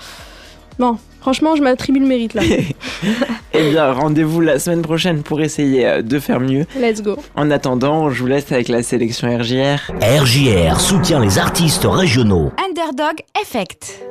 Non, 0.79 0.97
franchement, 1.25 1.55
je 1.55 1.63
m'attribue 1.63 1.99
le 1.99 2.05
mérite 2.05 2.35
là. 2.35 2.43
Eh 3.57 3.71
bien, 3.71 3.91
rendez-vous 3.93 4.41
la 4.41 4.59
semaine 4.59 4.83
prochaine 4.83 5.23
pour 5.23 5.41
essayer 5.41 5.87
euh, 5.87 6.01
de 6.03 6.19
faire 6.19 6.39
mieux. 6.39 6.65
Let's 6.79 7.01
go. 7.01 7.17
En 7.35 7.49
attendant, 7.49 8.11
je 8.11 8.21
vous 8.21 8.27
laisse 8.27 8.51
avec 8.51 8.67
la 8.67 8.83
sélection 8.83 9.27
RJR. 9.35 9.91
RJR 10.01 10.79
soutient 10.79 11.19
les 11.19 11.39
artistes 11.39 11.87
régionaux. 11.89 12.51
Underdog 12.69 13.21
Effect. 13.41 14.05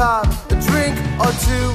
have 0.00 0.50
a 0.50 0.54
drink 0.62 0.96
or 1.20 1.30
two. 1.44 1.68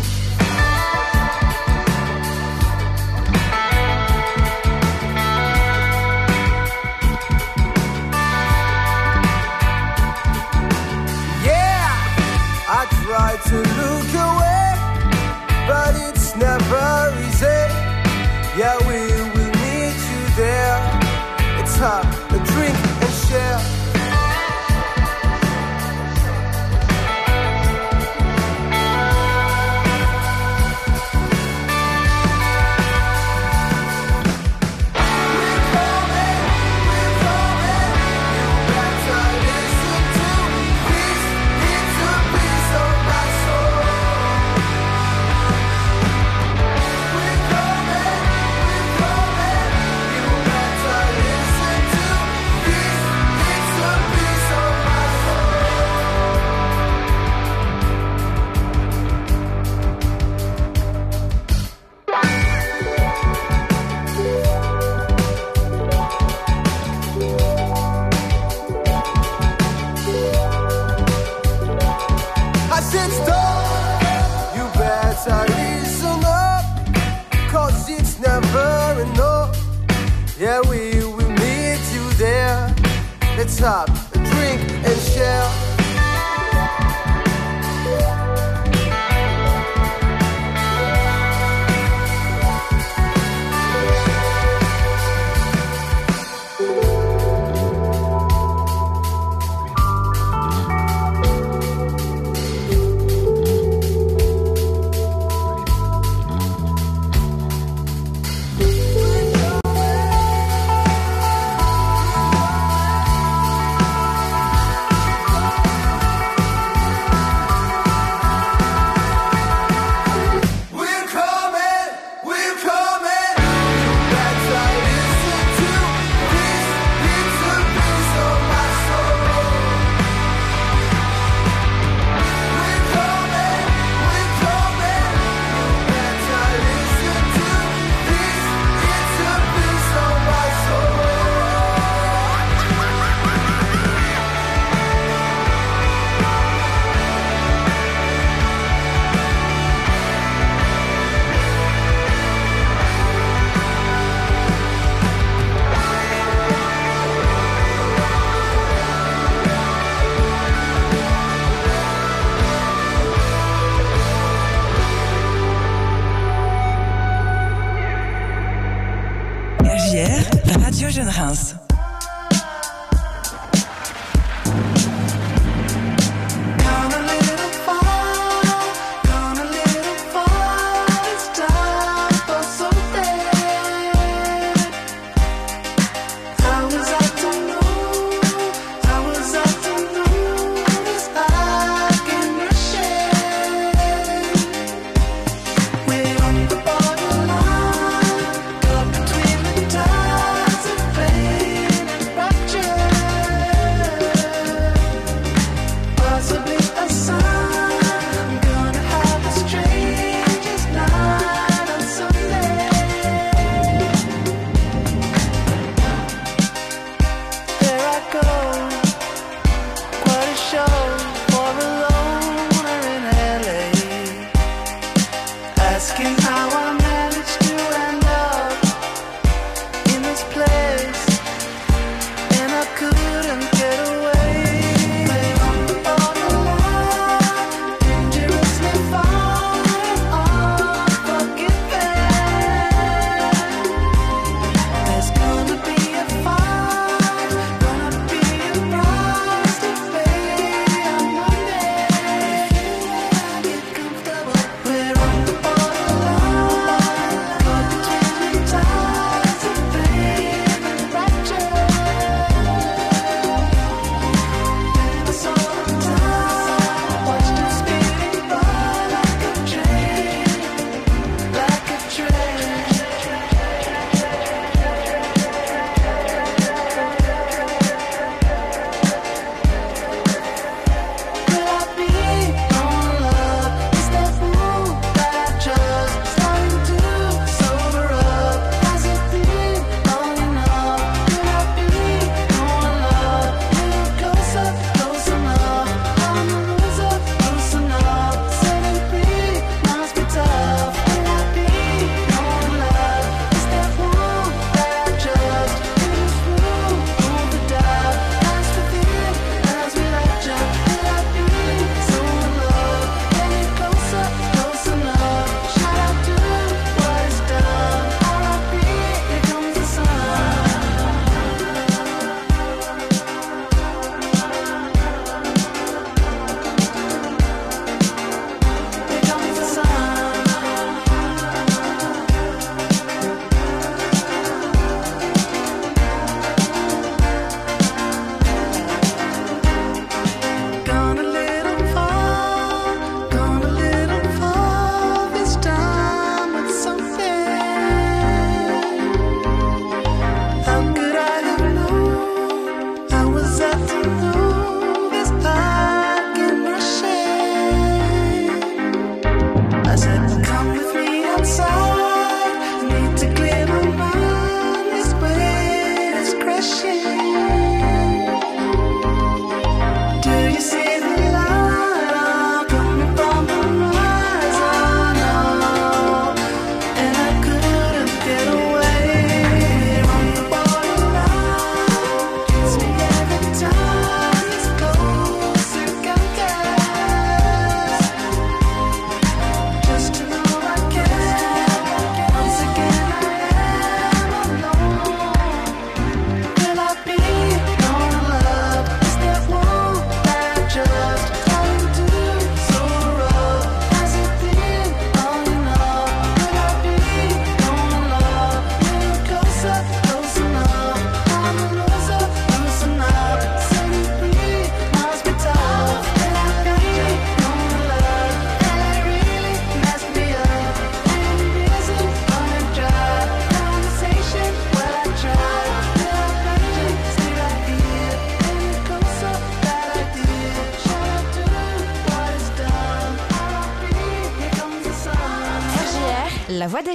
Yeah, 11.45 11.91
I 12.67 12.87
try 13.03 13.37
to 13.49 13.57
look 13.79 14.09
away, 14.29 14.69
but 15.67 15.93
it's 16.09 16.35
never 16.35 17.04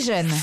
voix 0.00 0.22
des 0.22 0.39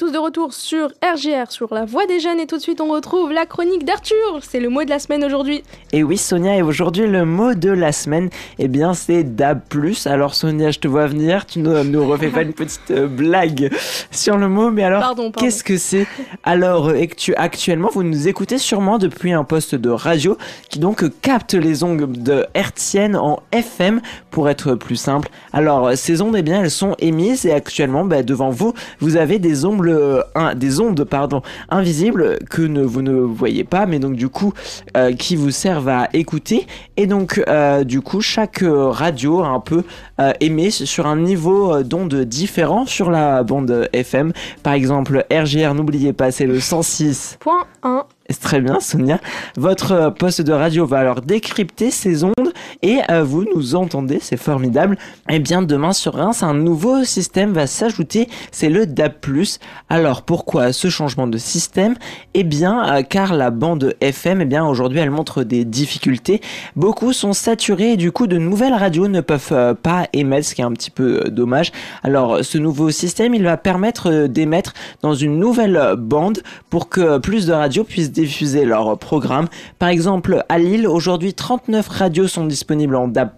tous 0.00 0.12
de 0.12 0.16
retour 0.18 0.54
sur 0.54 0.86
RGR, 1.04 1.50
sur 1.52 1.74
la 1.74 1.84
voix 1.84 2.06
des 2.06 2.20
jeunes. 2.20 2.40
Et 2.40 2.46
tout 2.46 2.56
de 2.56 2.62
suite, 2.62 2.80
on 2.80 2.88
retrouve 2.90 3.32
la 3.32 3.44
chronique 3.44 3.84
d'Arthur. 3.84 4.16
C'est 4.40 4.58
le 4.58 4.70
mot 4.70 4.82
de 4.82 4.88
la 4.88 4.98
semaine 4.98 5.22
aujourd'hui. 5.22 5.62
Et 5.92 6.02
oui, 6.02 6.16
Sonia, 6.16 6.56
et 6.56 6.62
aujourd'hui, 6.62 7.06
le 7.06 7.26
mot 7.26 7.52
de 7.52 7.68
la 7.68 7.92
semaine, 7.92 8.30
eh 8.58 8.66
bien, 8.68 8.94
c'est 8.94 9.24
DAB+. 9.36 9.60
Alors, 10.06 10.32
Sonia, 10.34 10.70
je 10.70 10.78
te 10.78 10.88
vois 10.88 11.06
venir, 11.06 11.44
tu 11.44 11.58
nous, 11.58 11.84
nous 11.84 12.06
refais 12.08 12.28
pas 12.28 12.40
une 12.40 12.54
petite 12.54 12.90
euh, 12.92 13.08
blague 13.08 13.70
sur 14.10 14.38
le 14.38 14.48
mot, 14.48 14.70
mais 14.70 14.84
alors, 14.84 15.02
Pardon, 15.02 15.30
pardon. 15.30 15.44
qu'est-ce 15.46 15.62
que 15.62 15.76
c'est? 15.76 16.06
Alors, 16.44 16.88
euh, 16.88 16.94
actu- 17.02 17.34
actuellement, 17.34 17.90
vous 17.92 18.02
nous 18.02 18.26
écoutez 18.26 18.56
sûrement 18.56 18.96
depuis 18.96 19.32
un 19.32 19.44
poste 19.44 19.74
de 19.74 19.90
radio 19.90 20.38
qui 20.70 20.78
donc 20.78 21.04
capte 21.20 21.52
les 21.52 21.84
ondes 21.84 22.10
de 22.22 22.46
hertziennes 22.54 23.16
en 23.16 23.40
FM, 23.52 24.00
pour 24.30 24.48
être 24.48 24.74
plus 24.76 24.96
simple. 24.96 25.28
Alors, 25.52 25.90
ces 25.94 26.22
ondes, 26.22 26.36
eh 26.38 26.42
bien, 26.42 26.62
elles 26.62 26.70
sont 26.70 26.94
émises 27.00 27.44
et 27.44 27.52
actuellement, 27.52 28.06
bah, 28.06 28.22
devant 28.22 28.48
vous, 28.48 28.72
vous 29.00 29.16
avez 29.16 29.38
des 29.38 29.66
ondes, 29.66 29.89
euh, 29.90 30.54
des 30.54 30.80
ondes, 30.80 31.04
pardon, 31.04 31.42
invisibles 31.68 32.38
que 32.48 32.62
vous 32.62 33.02
ne 33.02 33.12
voyez 33.12 33.64
pas, 33.64 33.86
mais 33.86 33.98
donc 33.98 34.14
du 34.14 34.28
coup, 34.28 34.52
euh, 34.96 35.12
qui 35.12 35.36
vous 35.36 35.50
servent 35.50 35.88
à 35.88 36.08
écouter. 36.12 36.66
Et 36.96 37.06
donc, 37.06 37.42
euh, 37.48 37.84
du 37.84 38.00
coup, 38.00 38.20
chaque 38.20 38.64
radio 38.64 39.42
un 39.42 39.60
peu 39.60 39.84
émet 40.40 40.70
sur 40.70 41.06
un 41.06 41.16
niveau 41.16 41.82
d'onde 41.82 42.14
différent 42.14 42.84
sur 42.84 43.10
la 43.10 43.42
bande 43.42 43.88
FM. 43.92 44.32
Par 44.62 44.74
exemple, 44.74 45.24
RGR, 45.32 45.74
n'oubliez 45.74 46.12
pas, 46.12 46.30
c'est 46.30 46.46
le 46.46 46.60
106. 46.60 47.38
Point 48.30 48.34
1. 48.34 48.34
C'est 48.34 48.40
très 48.40 48.60
bien, 48.60 48.80
Sonia. 48.80 49.20
Votre 49.56 49.92
euh, 49.92 50.10
poste 50.10 50.42
de 50.42 50.52
radio 50.52 50.86
va 50.86 50.98
alors 50.98 51.20
décrypter 51.20 51.90
ces 51.90 52.24
ondes 52.24 52.34
et 52.82 53.00
euh, 53.10 53.22
vous 53.22 53.44
nous 53.54 53.74
entendez, 53.74 54.18
c'est 54.20 54.36
formidable. 54.36 54.96
Et 55.28 55.38
bien, 55.38 55.62
demain 55.62 55.92
sur 55.92 56.14
Reims, 56.14 56.42
un 56.42 56.54
nouveau 56.54 57.04
système 57.04 57.52
va 57.52 57.66
s'ajouter, 57.66 58.28
c'est 58.52 58.68
le 58.68 58.86
DAB+. 58.86 59.14
Alors, 59.88 60.22
pourquoi 60.22 60.72
ce 60.72 60.88
changement 60.88 61.26
de 61.26 61.38
système? 61.38 61.94
Eh 62.34 62.44
bien, 62.44 62.96
euh, 62.96 63.02
car 63.02 63.34
la 63.34 63.50
bande 63.50 63.94
FM, 64.00 64.40
eh 64.42 64.44
bien, 64.44 64.64
aujourd'hui, 64.66 65.00
elle 65.00 65.10
montre 65.10 65.42
des 65.42 65.64
difficultés. 65.64 66.40
Beaucoup 66.76 67.12
sont 67.12 67.32
saturés 67.32 67.92
et 67.92 67.96
du 67.96 68.12
coup, 68.12 68.26
de 68.26 68.38
nouvelles 68.38 68.74
radios 68.74 69.08
ne 69.08 69.20
peuvent 69.20 69.74
pas 69.82 70.06
émettre, 70.12 70.46
ce 70.46 70.54
qui 70.54 70.60
est 70.60 70.64
un 70.64 70.72
petit 70.72 70.90
peu 70.90 71.24
dommage. 71.30 71.72
Alors, 72.02 72.44
ce 72.44 72.58
nouveau 72.58 72.90
système, 72.90 73.34
il 73.34 73.42
va 73.42 73.56
permettre 73.56 74.26
d'émettre 74.26 74.74
dans 75.02 75.14
une 75.14 75.38
nouvelle 75.38 75.94
bande 75.98 76.42
pour 76.70 76.88
que 76.88 77.18
plus 77.18 77.46
de 77.46 77.52
radios 77.52 77.84
puissent 77.84 78.12
diffuser 78.20 78.64
leurs 78.64 78.98
programmes. 78.98 79.48
Par 79.78 79.88
exemple, 79.88 80.44
à 80.48 80.58
Lille, 80.58 80.86
aujourd'hui, 80.86 81.34
39 81.34 81.88
radios 81.88 82.28
sont 82.28 82.44
disponibles 82.44 82.96
en 82.96 83.08
DAB+, 83.08 83.30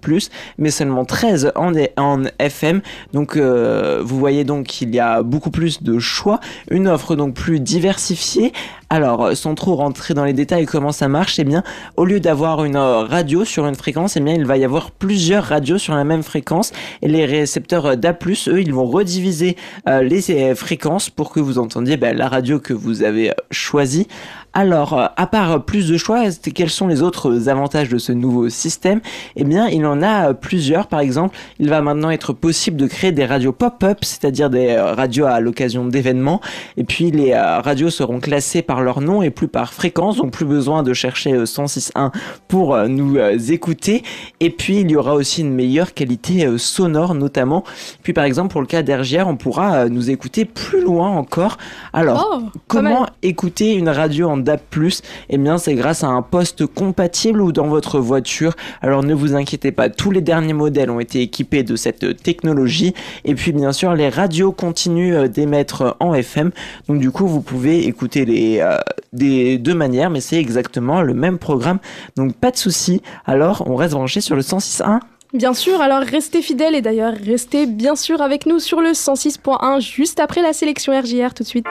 mais 0.58 0.70
seulement 0.70 1.04
13 1.04 1.52
en, 1.56 1.72
en 1.96 2.24
FM. 2.38 2.80
Donc, 3.12 3.36
euh, 3.36 4.02
vous 4.04 4.18
voyez 4.18 4.44
donc 4.44 4.66
qu'il 4.66 4.94
y 4.94 5.00
a 5.00 5.22
beaucoup 5.22 5.50
plus 5.50 5.82
de 5.82 5.98
choix, 5.98 6.40
une 6.70 6.88
offre 6.88 7.16
donc 7.16 7.34
plus 7.34 7.60
diversifiée. 7.60 8.52
Alors, 8.90 9.34
sans 9.34 9.54
trop 9.54 9.74
rentrer 9.74 10.12
dans 10.12 10.24
les 10.24 10.34
détails 10.34 10.66
comment 10.66 10.92
ça 10.92 11.08
marche, 11.08 11.38
eh 11.38 11.44
bien, 11.44 11.62
au 11.96 12.04
lieu 12.04 12.20
d'avoir 12.20 12.64
une 12.64 12.76
euh, 12.76 13.04
radio 13.04 13.44
sur 13.44 13.66
une 13.66 13.74
fréquence, 13.74 14.16
eh 14.16 14.20
bien, 14.20 14.34
il 14.34 14.44
va 14.44 14.58
y 14.58 14.64
avoir 14.64 14.90
plusieurs 14.90 15.44
radios 15.44 15.78
sur 15.78 15.94
la 15.94 16.04
même 16.04 16.22
fréquence. 16.22 16.72
Et 17.00 17.08
les 17.08 17.24
récepteurs 17.24 17.86
euh, 17.86 17.96
DAB+, 17.96 18.18
eux, 18.48 18.60
ils 18.60 18.74
vont 18.74 18.86
rediviser 18.86 19.56
les 19.86 20.54
fréquences 20.54 21.10
pour 21.10 21.32
que 21.32 21.40
vous 21.40 21.58
entendiez 21.58 21.96
ben, 21.96 22.16
la 22.16 22.28
radio 22.28 22.58
que 22.58 22.72
vous 22.72 23.02
avez 23.02 23.32
choisie. 23.50 24.06
Alors, 24.54 24.98
euh, 24.98 25.06
à 25.16 25.26
part 25.26 25.64
plus 25.64 25.88
de 25.88 25.96
choix, 25.96 26.24
quels 26.54 26.70
sont 26.70 26.86
les 26.86 27.02
autres 27.02 27.48
avantages 27.48 27.88
de 27.88 27.98
ce 27.98 28.12
nouveau 28.12 28.48
système? 28.48 29.00
Eh 29.36 29.44
bien, 29.44 29.68
il 29.68 29.86
en 29.86 30.02
a 30.02 30.30
euh, 30.30 30.32
plusieurs. 30.34 30.86
Par 30.86 31.00
exemple, 31.00 31.36
il 31.58 31.68
va 31.68 31.80
maintenant 31.80 32.10
être 32.10 32.32
possible 32.32 32.76
de 32.76 32.86
créer 32.86 33.12
des 33.12 33.24
radios 33.24 33.52
pop-up, 33.52 33.98
c'est-à-dire 34.02 34.50
des 34.50 34.70
euh, 34.70 34.94
radios 34.94 35.26
à 35.26 35.40
l'occasion 35.40 35.86
d'événements. 35.86 36.40
Et 36.76 36.84
puis, 36.84 37.10
les 37.10 37.34
radios 37.34 37.90
seront 37.90 38.20
classées 38.20 38.62
par 38.62 38.82
leur 38.82 39.00
nom 39.00 39.22
et 39.22 39.30
plus 39.30 39.48
par 39.48 39.72
fréquence, 39.72 40.16
donc 40.16 40.32
plus 40.32 40.44
besoin 40.44 40.82
de 40.82 40.92
chercher 40.92 41.32
euh, 41.32 41.44
106.1 41.44 42.12
pour 42.48 42.76
nous 42.88 43.18
écouter. 43.50 44.02
Et 44.40 44.50
puis, 44.50 44.80
il 44.80 44.90
y 44.90 44.96
aura 44.96 45.14
aussi 45.14 45.40
une 45.40 45.54
meilleure 45.54 45.94
qualité 45.94 46.58
sonore, 46.58 47.14
notamment. 47.14 47.64
Puis, 48.02 48.12
par 48.12 48.24
exemple, 48.24 48.52
pour 48.52 48.60
le 48.60 48.66
cas 48.66 48.82
d'RGR, 48.82 49.26
on 49.26 49.36
pourra 49.36 49.88
nous 49.88 50.10
écouter 50.10 50.44
plus 50.44 50.82
loin 50.82 51.08
encore. 51.10 51.58
Alors, 51.92 52.22
Oh, 52.34 52.42
Comment 52.68 53.06
écouter 53.22 53.74
une 53.74 53.88
radio 53.88 54.28
en 54.28 54.36
DAB+, 54.42 54.60
eh 55.30 55.38
bien 55.38 55.58
c'est 55.58 55.74
grâce 55.74 56.04
à 56.04 56.08
un 56.08 56.22
poste 56.22 56.66
compatible 56.66 57.40
ou 57.40 57.52
dans 57.52 57.66
votre 57.66 57.98
voiture. 57.98 58.54
Alors 58.80 59.02
ne 59.02 59.14
vous 59.14 59.34
inquiétez 59.34 59.72
pas, 59.72 59.88
tous 59.88 60.10
les 60.10 60.20
derniers 60.20 60.52
modèles 60.52 60.90
ont 60.90 61.00
été 61.00 61.20
équipés 61.20 61.62
de 61.62 61.76
cette 61.76 62.22
technologie. 62.22 62.94
Et 63.24 63.34
puis 63.34 63.52
bien 63.52 63.72
sûr, 63.72 63.94
les 63.94 64.08
radios 64.08 64.52
continuent 64.52 65.14
euh, 65.14 65.28
d'émettre 65.28 65.96
en 66.00 66.14
FM. 66.14 66.50
Donc 66.88 66.98
du 66.98 67.10
coup, 67.10 67.26
vous 67.26 67.40
pouvez 67.40 67.86
écouter 67.86 68.24
les 68.24 68.60
euh, 68.60 68.78
des 69.12 69.58
deux 69.58 69.74
manières, 69.74 70.10
mais 70.10 70.20
c'est 70.20 70.38
exactement 70.38 71.02
le 71.02 71.14
même 71.14 71.38
programme. 71.38 71.78
Donc 72.16 72.34
pas 72.34 72.50
de 72.50 72.56
souci. 72.56 73.02
Alors 73.26 73.64
on 73.66 73.76
reste 73.76 73.94
branché 73.94 74.20
sur 74.20 74.36
le 74.36 74.42
106.1. 74.42 75.00
Bien 75.32 75.54
sûr, 75.54 75.80
alors 75.80 76.02
restez 76.02 76.42
fidèles 76.42 76.74
et 76.74 76.82
d'ailleurs 76.82 77.14
restez 77.14 77.66
bien 77.66 77.96
sûr 77.96 78.20
avec 78.20 78.44
nous 78.44 78.58
sur 78.58 78.82
le 78.82 78.90
106.1 78.90 79.80
juste 79.80 80.20
après 80.20 80.42
la 80.42 80.52
sélection 80.52 80.92
RJR 80.92 81.32
tout 81.32 81.42
de 81.42 81.48
suite. 81.48 81.64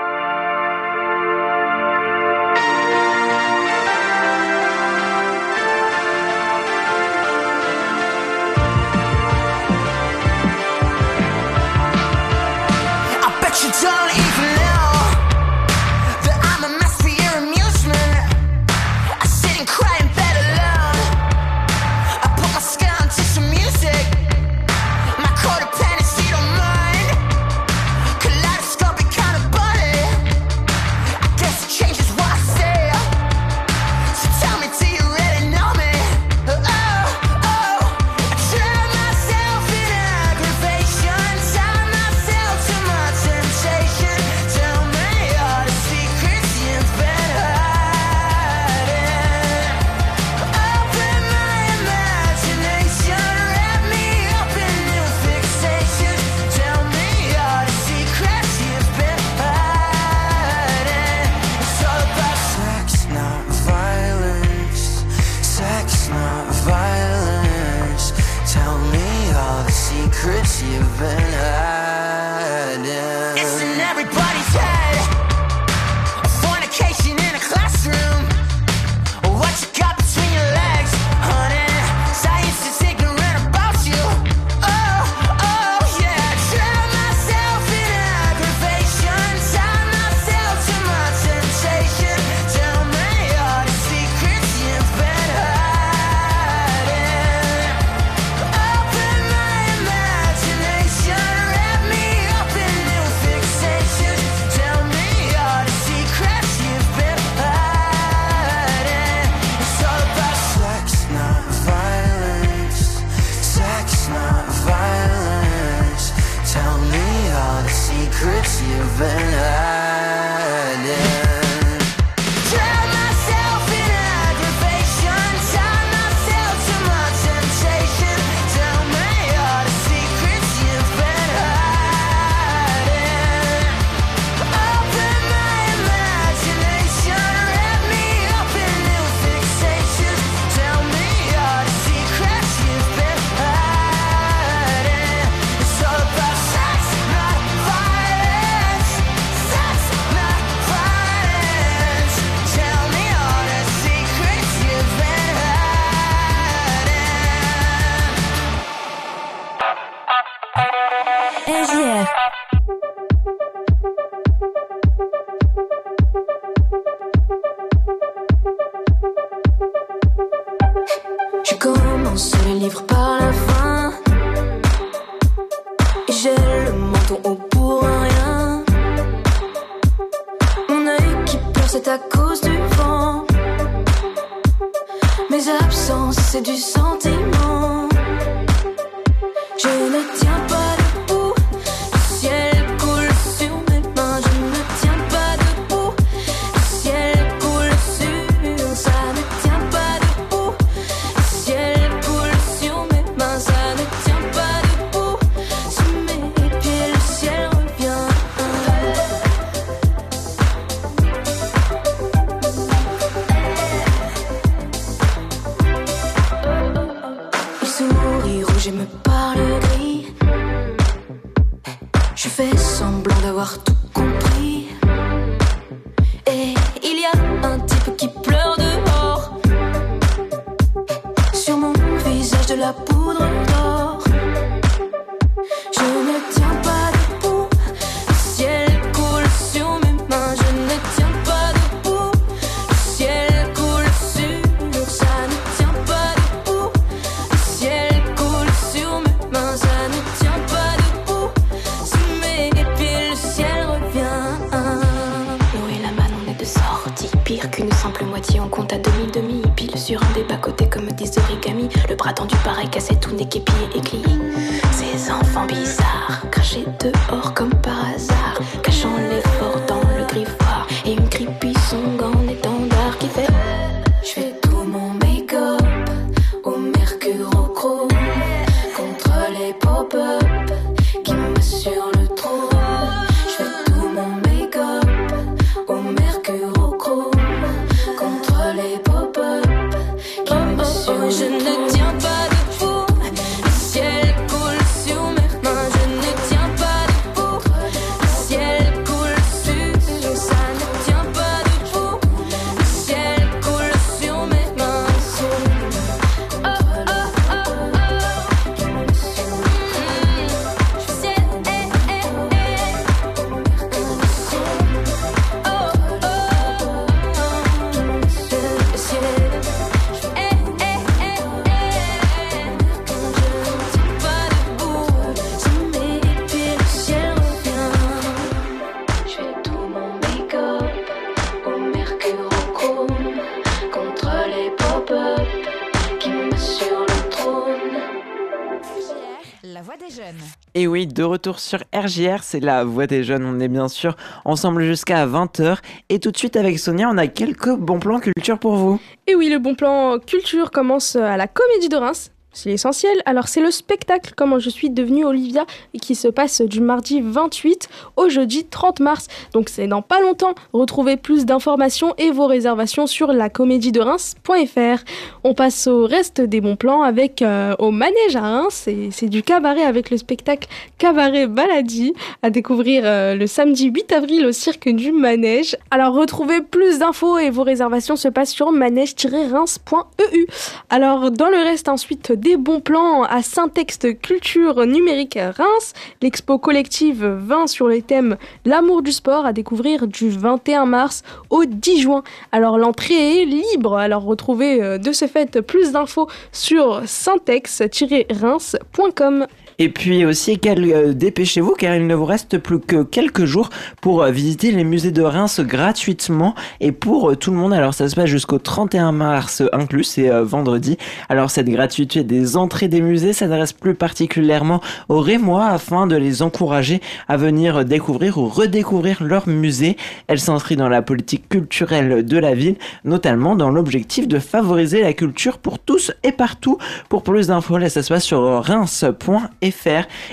Sur 341.35 341.59
RJR, 341.73 342.23
c'est 342.23 342.39
la 342.39 342.63
voix 342.63 342.87
des 342.87 343.03
jeunes. 343.03 343.25
On 343.25 343.39
est 343.39 343.47
bien 343.47 343.67
sûr 343.67 343.95
ensemble 344.25 344.63
jusqu'à 344.63 345.05
20h. 345.05 345.57
Et 345.89 345.99
tout 345.99 346.11
de 346.11 346.17
suite 346.17 346.35
avec 346.35 346.59
Sonia, 346.59 346.89
on 346.89 346.97
a 346.97 347.07
quelques 347.07 347.55
bons 347.55 347.79
plans 347.79 347.99
culture 347.99 348.39
pour 348.39 348.55
vous. 348.55 348.79
Et 349.07 349.15
oui, 349.15 349.29
le 349.29 349.39
bon 349.39 349.55
plan 349.55 349.99
culture 349.99 350.51
commence 350.51 350.95
à 350.95 351.17
la 351.17 351.27
Comédie 351.27 351.69
de 351.69 351.77
Reims. 351.77 352.10
C'est 352.33 352.49
l'essentiel. 352.49 353.01
Alors, 353.05 353.27
c'est 353.27 353.41
le 353.41 353.51
spectacle 353.51 354.13
Comment 354.15 354.39
je 354.39 354.49
suis 354.49 354.69
devenue 354.69 355.05
Olivia 355.05 355.45
qui 355.81 355.95
se 355.95 356.07
passe 356.07 356.41
du 356.41 356.61
mardi 356.61 357.01
28 357.01 357.67
au 357.97 358.07
jeudi 358.07 358.45
30 358.45 358.79
mars. 358.79 359.07
Donc, 359.33 359.49
c'est 359.49 359.67
dans 359.67 359.81
pas 359.81 359.99
longtemps. 359.99 360.33
Retrouvez 360.53 360.95
plus 360.95 361.25
d'informations 361.25 361.93
et 361.97 362.11
vos 362.11 362.27
réservations 362.27 362.87
sur 362.87 363.11
lacomédie-de-reims.fr. 363.11 364.83
On 365.23 365.33
passe 365.33 365.67
au 365.67 365.85
reste 365.85 366.21
des 366.21 366.39
bons 366.39 366.55
plans 366.55 366.83
avec 366.83 367.21
euh, 367.21 367.55
au 367.59 367.71
manège 367.71 368.15
à 368.15 368.21
Reims. 368.21 368.61
C'est 368.63 368.89
c'est 368.91 369.09
du 369.09 369.23
cabaret 369.23 369.63
avec 369.63 369.89
le 369.89 369.97
spectacle 369.97 370.47
Cabaret 370.77 371.27
Baladi 371.27 371.93
à 372.21 372.29
découvrir 372.29 372.83
euh, 372.85 373.15
le 373.15 373.27
samedi 373.27 373.69
8 373.69 373.91
avril 373.93 374.25
au 374.25 374.31
cirque 374.31 374.69
du 374.69 374.91
manège. 374.91 375.57
Alors, 375.71 375.93
retrouvez 375.93 376.41
plus 376.41 376.79
d'infos 376.79 377.17
et 377.17 377.29
vos 377.29 377.43
réservations 377.43 377.95
se 377.95 378.07
passent 378.07 378.31
sur 378.31 378.51
manège-reims.eu. 378.51 380.27
Alors, 380.69 381.11
dans 381.11 381.29
le 381.29 381.37
reste, 381.37 381.67
ensuite, 381.67 382.11
des 382.21 382.37
bons 382.37 382.61
plans 382.61 383.03
à 383.03 383.21
Saint-Texte 383.23 383.99
Culture 383.99 384.67
Numérique 384.67 385.17
Reims. 385.19 385.73
L'expo 386.03 386.37
collective 386.37 387.03
20 387.03 387.47
sur 387.47 387.67
les 387.67 387.81
thèmes 387.81 388.15
L'amour 388.45 388.83
du 388.83 388.91
sport 388.91 389.25
à 389.25 389.33
découvrir 389.33 389.87
du 389.87 390.09
21 390.09 390.67
mars 390.67 391.01
au 391.31 391.45
10 391.45 391.81
juin. 391.81 392.03
Alors, 392.31 392.59
l'entrée 392.59 393.21
est 393.21 393.25
libre. 393.25 393.75
Alors, 393.75 394.03
retrouvez 394.03 394.61
euh, 394.61 394.77
de 394.77 394.91
ce 394.91 395.07
fait 395.07 395.41
plus 395.41 395.71
d'infos 395.71 396.07
sur 396.31 396.83
syntex-reims.com. 396.85 399.25
Et 399.63 399.69
puis 399.69 400.05
aussi, 400.05 400.39
euh, 400.43 400.93
dépêchez-vous 400.93 401.51
car 401.51 401.75
il 401.75 401.85
ne 401.85 401.93
vous 401.93 402.05
reste 402.05 402.39
plus 402.39 402.59
que 402.59 402.81
quelques 402.81 403.25
jours 403.25 403.51
pour 403.79 404.01
euh, 404.01 404.09
visiter 404.09 404.49
les 404.49 404.63
musées 404.63 404.89
de 404.89 405.03
Reims 405.03 405.39
gratuitement 405.39 406.33
et 406.61 406.71
pour 406.71 407.11
euh, 407.11 407.15
tout 407.15 407.29
le 407.29 407.37
monde. 407.37 407.53
Alors 407.53 407.75
ça 407.75 407.87
se 407.87 407.93
passe 407.93 408.07
jusqu'au 408.07 408.39
31 408.39 408.91
mars 408.91 409.43
inclus, 409.53 409.83
c'est 409.83 410.09
vendredi. 410.23 410.79
Alors 411.09 411.29
cette 411.29 411.47
gratuité 411.47 412.03
des 412.03 412.37
entrées 412.37 412.69
des 412.69 412.81
musées 412.81 413.13
s'adresse 413.13 413.53
plus 413.53 413.75
particulièrement 413.75 414.61
aux 414.89 414.99
Rémois 414.99 415.45
afin 415.45 415.85
de 415.85 415.95
les 415.95 416.23
encourager 416.23 416.81
à 417.07 417.15
venir 417.17 417.63
découvrir 417.63 418.17
ou 418.17 418.27
redécouvrir 418.27 419.03
leur 419.03 419.29
musée. 419.29 419.77
Elle 420.07 420.19
s'inscrit 420.19 420.55
dans 420.55 420.69
la 420.69 420.81
politique 420.81 421.29
culturelle 421.29 422.03
de 422.03 422.17
la 422.17 422.33
ville, 422.33 422.55
notamment 422.83 423.35
dans 423.35 423.51
l'objectif 423.51 424.07
de 424.07 424.17
favoriser 424.17 424.81
la 424.81 424.93
culture 424.93 425.37
pour 425.37 425.59
tous 425.59 425.91
et 426.01 426.13
partout. 426.13 426.57
Pour 426.89 427.03
plus 427.03 427.27
d'infos, 427.27 427.59
là 427.59 427.69
ça 427.69 427.83
se 427.83 427.93
passe 427.93 428.05
sur 428.05 428.43
reims.fr. 428.43 429.50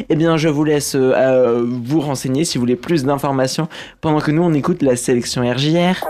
Eh 0.09 0.17
bien, 0.17 0.37
je 0.37 0.49
vous 0.49 0.65
laisse 0.65 0.95
euh, 0.95 1.65
vous 1.65 2.01
renseigner 2.01 2.45
si 2.45 2.59
vous 2.59 2.63
voulez 2.63 2.77
plus 2.77 3.05
d'informations 3.05 3.69
pendant 4.01 4.21
que 4.21 4.31
nous 4.31 4.43
on 4.43 4.53
écoute 4.55 4.83
la 4.83 4.97
sélection 4.97 5.43
RJR. 5.43 6.05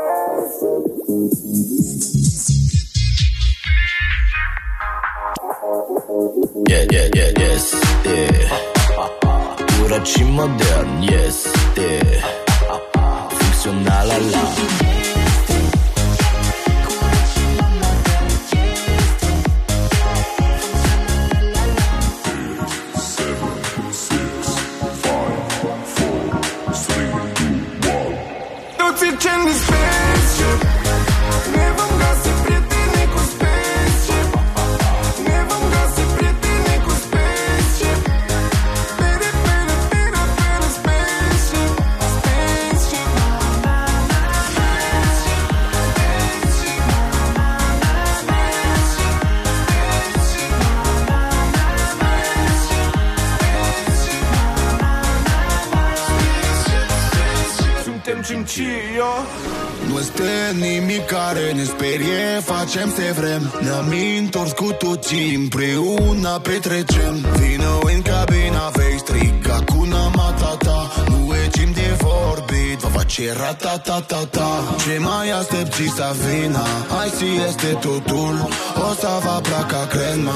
Facem 62.69 62.91
se 62.91 63.13
vrem. 63.13 63.53
Ne-am 63.61 63.93
întors 64.19 64.53
cu 64.53 64.73
toții 64.73 65.35
Împreună 65.35 66.39
petrecem. 66.43 67.15
Vino 67.39 67.79
în 67.95 68.03
cabina 68.03 68.69
Vei 68.73 68.99
striga 68.99 69.59
cu 69.67 69.89
Matata 70.17 70.91
Nu 71.09 71.35
e 71.35 71.49
timp 71.51 71.75
de 71.75 71.97
vorbit 71.99 72.79
Va 72.81 72.89
face 72.89 73.33
ratatatata 73.33 74.75
Ce 74.85 74.99
mai 74.99 75.31
aștepți 75.31 75.83
să 75.97 76.15
vină 76.25 76.63
Hai 76.97 77.09
si 77.17 77.27
este 77.49 77.67
totul. 77.67 78.49
O 78.89 78.93
să 79.01 79.09
vă 79.25 79.41
placă 79.43 79.87
crema 79.91 80.33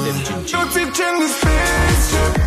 Toți 0.51 0.79
ce 0.95 1.05
ne 1.19 2.42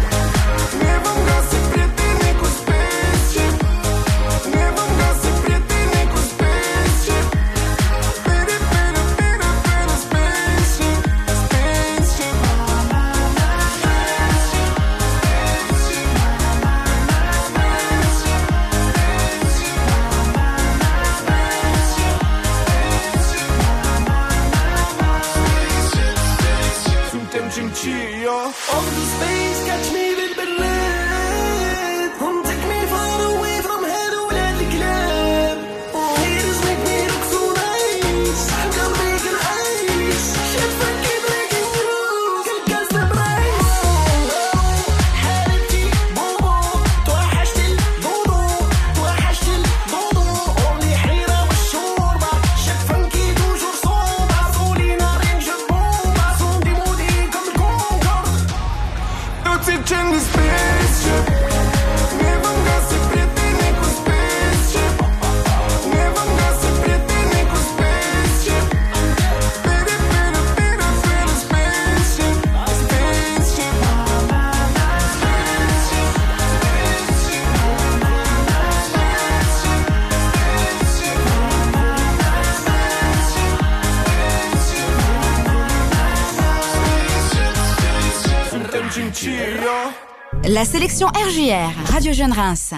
RJR, 91.04 91.92
Radio 91.92 92.12
Jeune 92.12 92.32
Reims. 92.32 92.72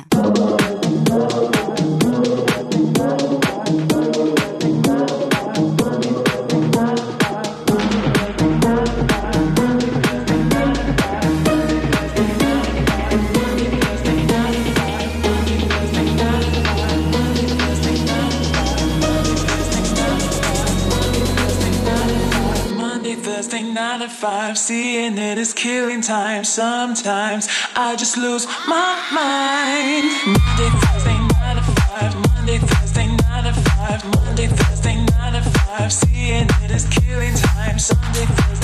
Time. 26.08 26.42
Sometimes 26.42 27.48
I 27.76 27.94
just 27.94 28.16
lose 28.16 28.46
my 28.66 28.96
mind. 29.12 30.08
Monday, 30.24 30.70
Thursday, 30.80 31.18
nine 31.36 31.56
to 31.56 31.62
five. 31.62 32.14
Monday, 32.14 32.58
Thursday, 32.58 33.06
nine 33.28 33.44
to 33.44 33.52
five. 33.52 34.02
Monday, 34.14 34.46
Thursday, 34.46 34.96
nine 35.04 35.34
to 35.34 35.42
five. 35.50 35.92
Seeing 35.92 36.48
it 36.64 36.70
is 36.70 36.88
killing 36.88 37.34
time. 37.34 37.78
Sunday, 37.78 38.24
Thursday, 38.24 38.57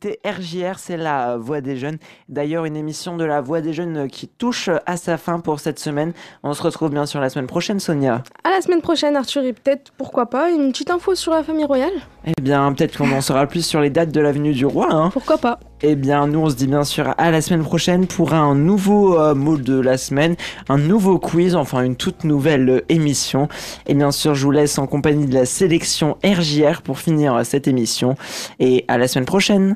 écoutez 0.00 0.20
RJR, 0.24 0.78
c'est 0.78 0.96
la 0.96 1.36
voix 1.36 1.60
des 1.60 1.76
jeunes. 1.76 1.98
D'ailleurs, 2.28 2.64
une 2.66 2.76
émission 2.76 3.16
de 3.16 3.24
la 3.24 3.40
voix 3.40 3.60
des 3.60 3.72
jeunes 3.72 4.08
qui 4.08 4.28
touche 4.28 4.70
à 4.86 4.96
sa 4.96 5.16
fin 5.16 5.40
pour 5.40 5.58
cette 5.58 5.80
semaine. 5.80 6.12
On 6.44 6.52
se 6.54 6.62
retrouve 6.62 6.90
bien 6.90 7.04
sûr 7.04 7.20
la 7.20 7.30
semaine 7.30 7.48
prochaine, 7.48 7.80
Sonia. 7.80 8.22
À 8.44 8.50
la 8.50 8.60
semaine 8.60 8.80
prochaine, 8.80 9.16
Arthur, 9.16 9.42
et 9.42 9.52
peut-être, 9.52 9.92
pourquoi 9.96 10.26
pas, 10.26 10.50
une 10.50 10.70
petite 10.70 10.90
info 10.90 11.16
sur 11.16 11.32
la 11.32 11.42
famille 11.42 11.64
royale 11.64 11.92
Eh 12.26 12.40
bien, 12.40 12.72
peut-être 12.72 12.96
qu'on 12.96 13.10
en 13.10 13.20
saura 13.20 13.46
plus 13.46 13.66
sur 13.66 13.80
les 13.80 13.90
dates 13.90 14.12
de 14.12 14.20
l'avenue 14.20 14.52
du 14.52 14.66
roi. 14.66 14.86
Hein. 14.92 15.10
Pourquoi 15.12 15.38
pas 15.38 15.58
Eh 15.82 15.96
bien, 15.96 16.28
nous, 16.28 16.40
on 16.40 16.50
se 16.50 16.54
dit 16.54 16.68
bien 16.68 16.84
sûr 16.84 17.12
à 17.18 17.32
la 17.32 17.40
semaine 17.40 17.64
prochaine 17.64 18.06
pour 18.06 18.34
un 18.34 18.54
nouveau 18.54 19.18
euh, 19.18 19.34
mot 19.34 19.56
de 19.56 19.80
la 19.80 19.98
semaine, 19.98 20.36
un 20.68 20.78
nouveau 20.78 21.18
quiz, 21.18 21.56
enfin 21.56 21.82
une 21.82 21.96
toute 21.96 22.22
nouvelle 22.22 22.70
euh, 22.70 22.84
émission. 22.88 23.48
Et 23.86 23.94
bien 23.94 24.12
sûr, 24.12 24.36
je 24.36 24.44
vous 24.44 24.52
laisse 24.52 24.78
en 24.78 24.86
compagnie 24.86 25.26
de 25.26 25.34
la 25.34 25.44
sélection 25.44 26.18
RJR 26.24 26.82
pour 26.82 27.00
finir 27.00 27.34
euh, 27.34 27.42
cette 27.42 27.66
émission. 27.66 28.14
Et 28.60 28.84
à 28.86 28.96
la 28.96 29.08
semaine 29.08 29.26
prochaine 29.26 29.74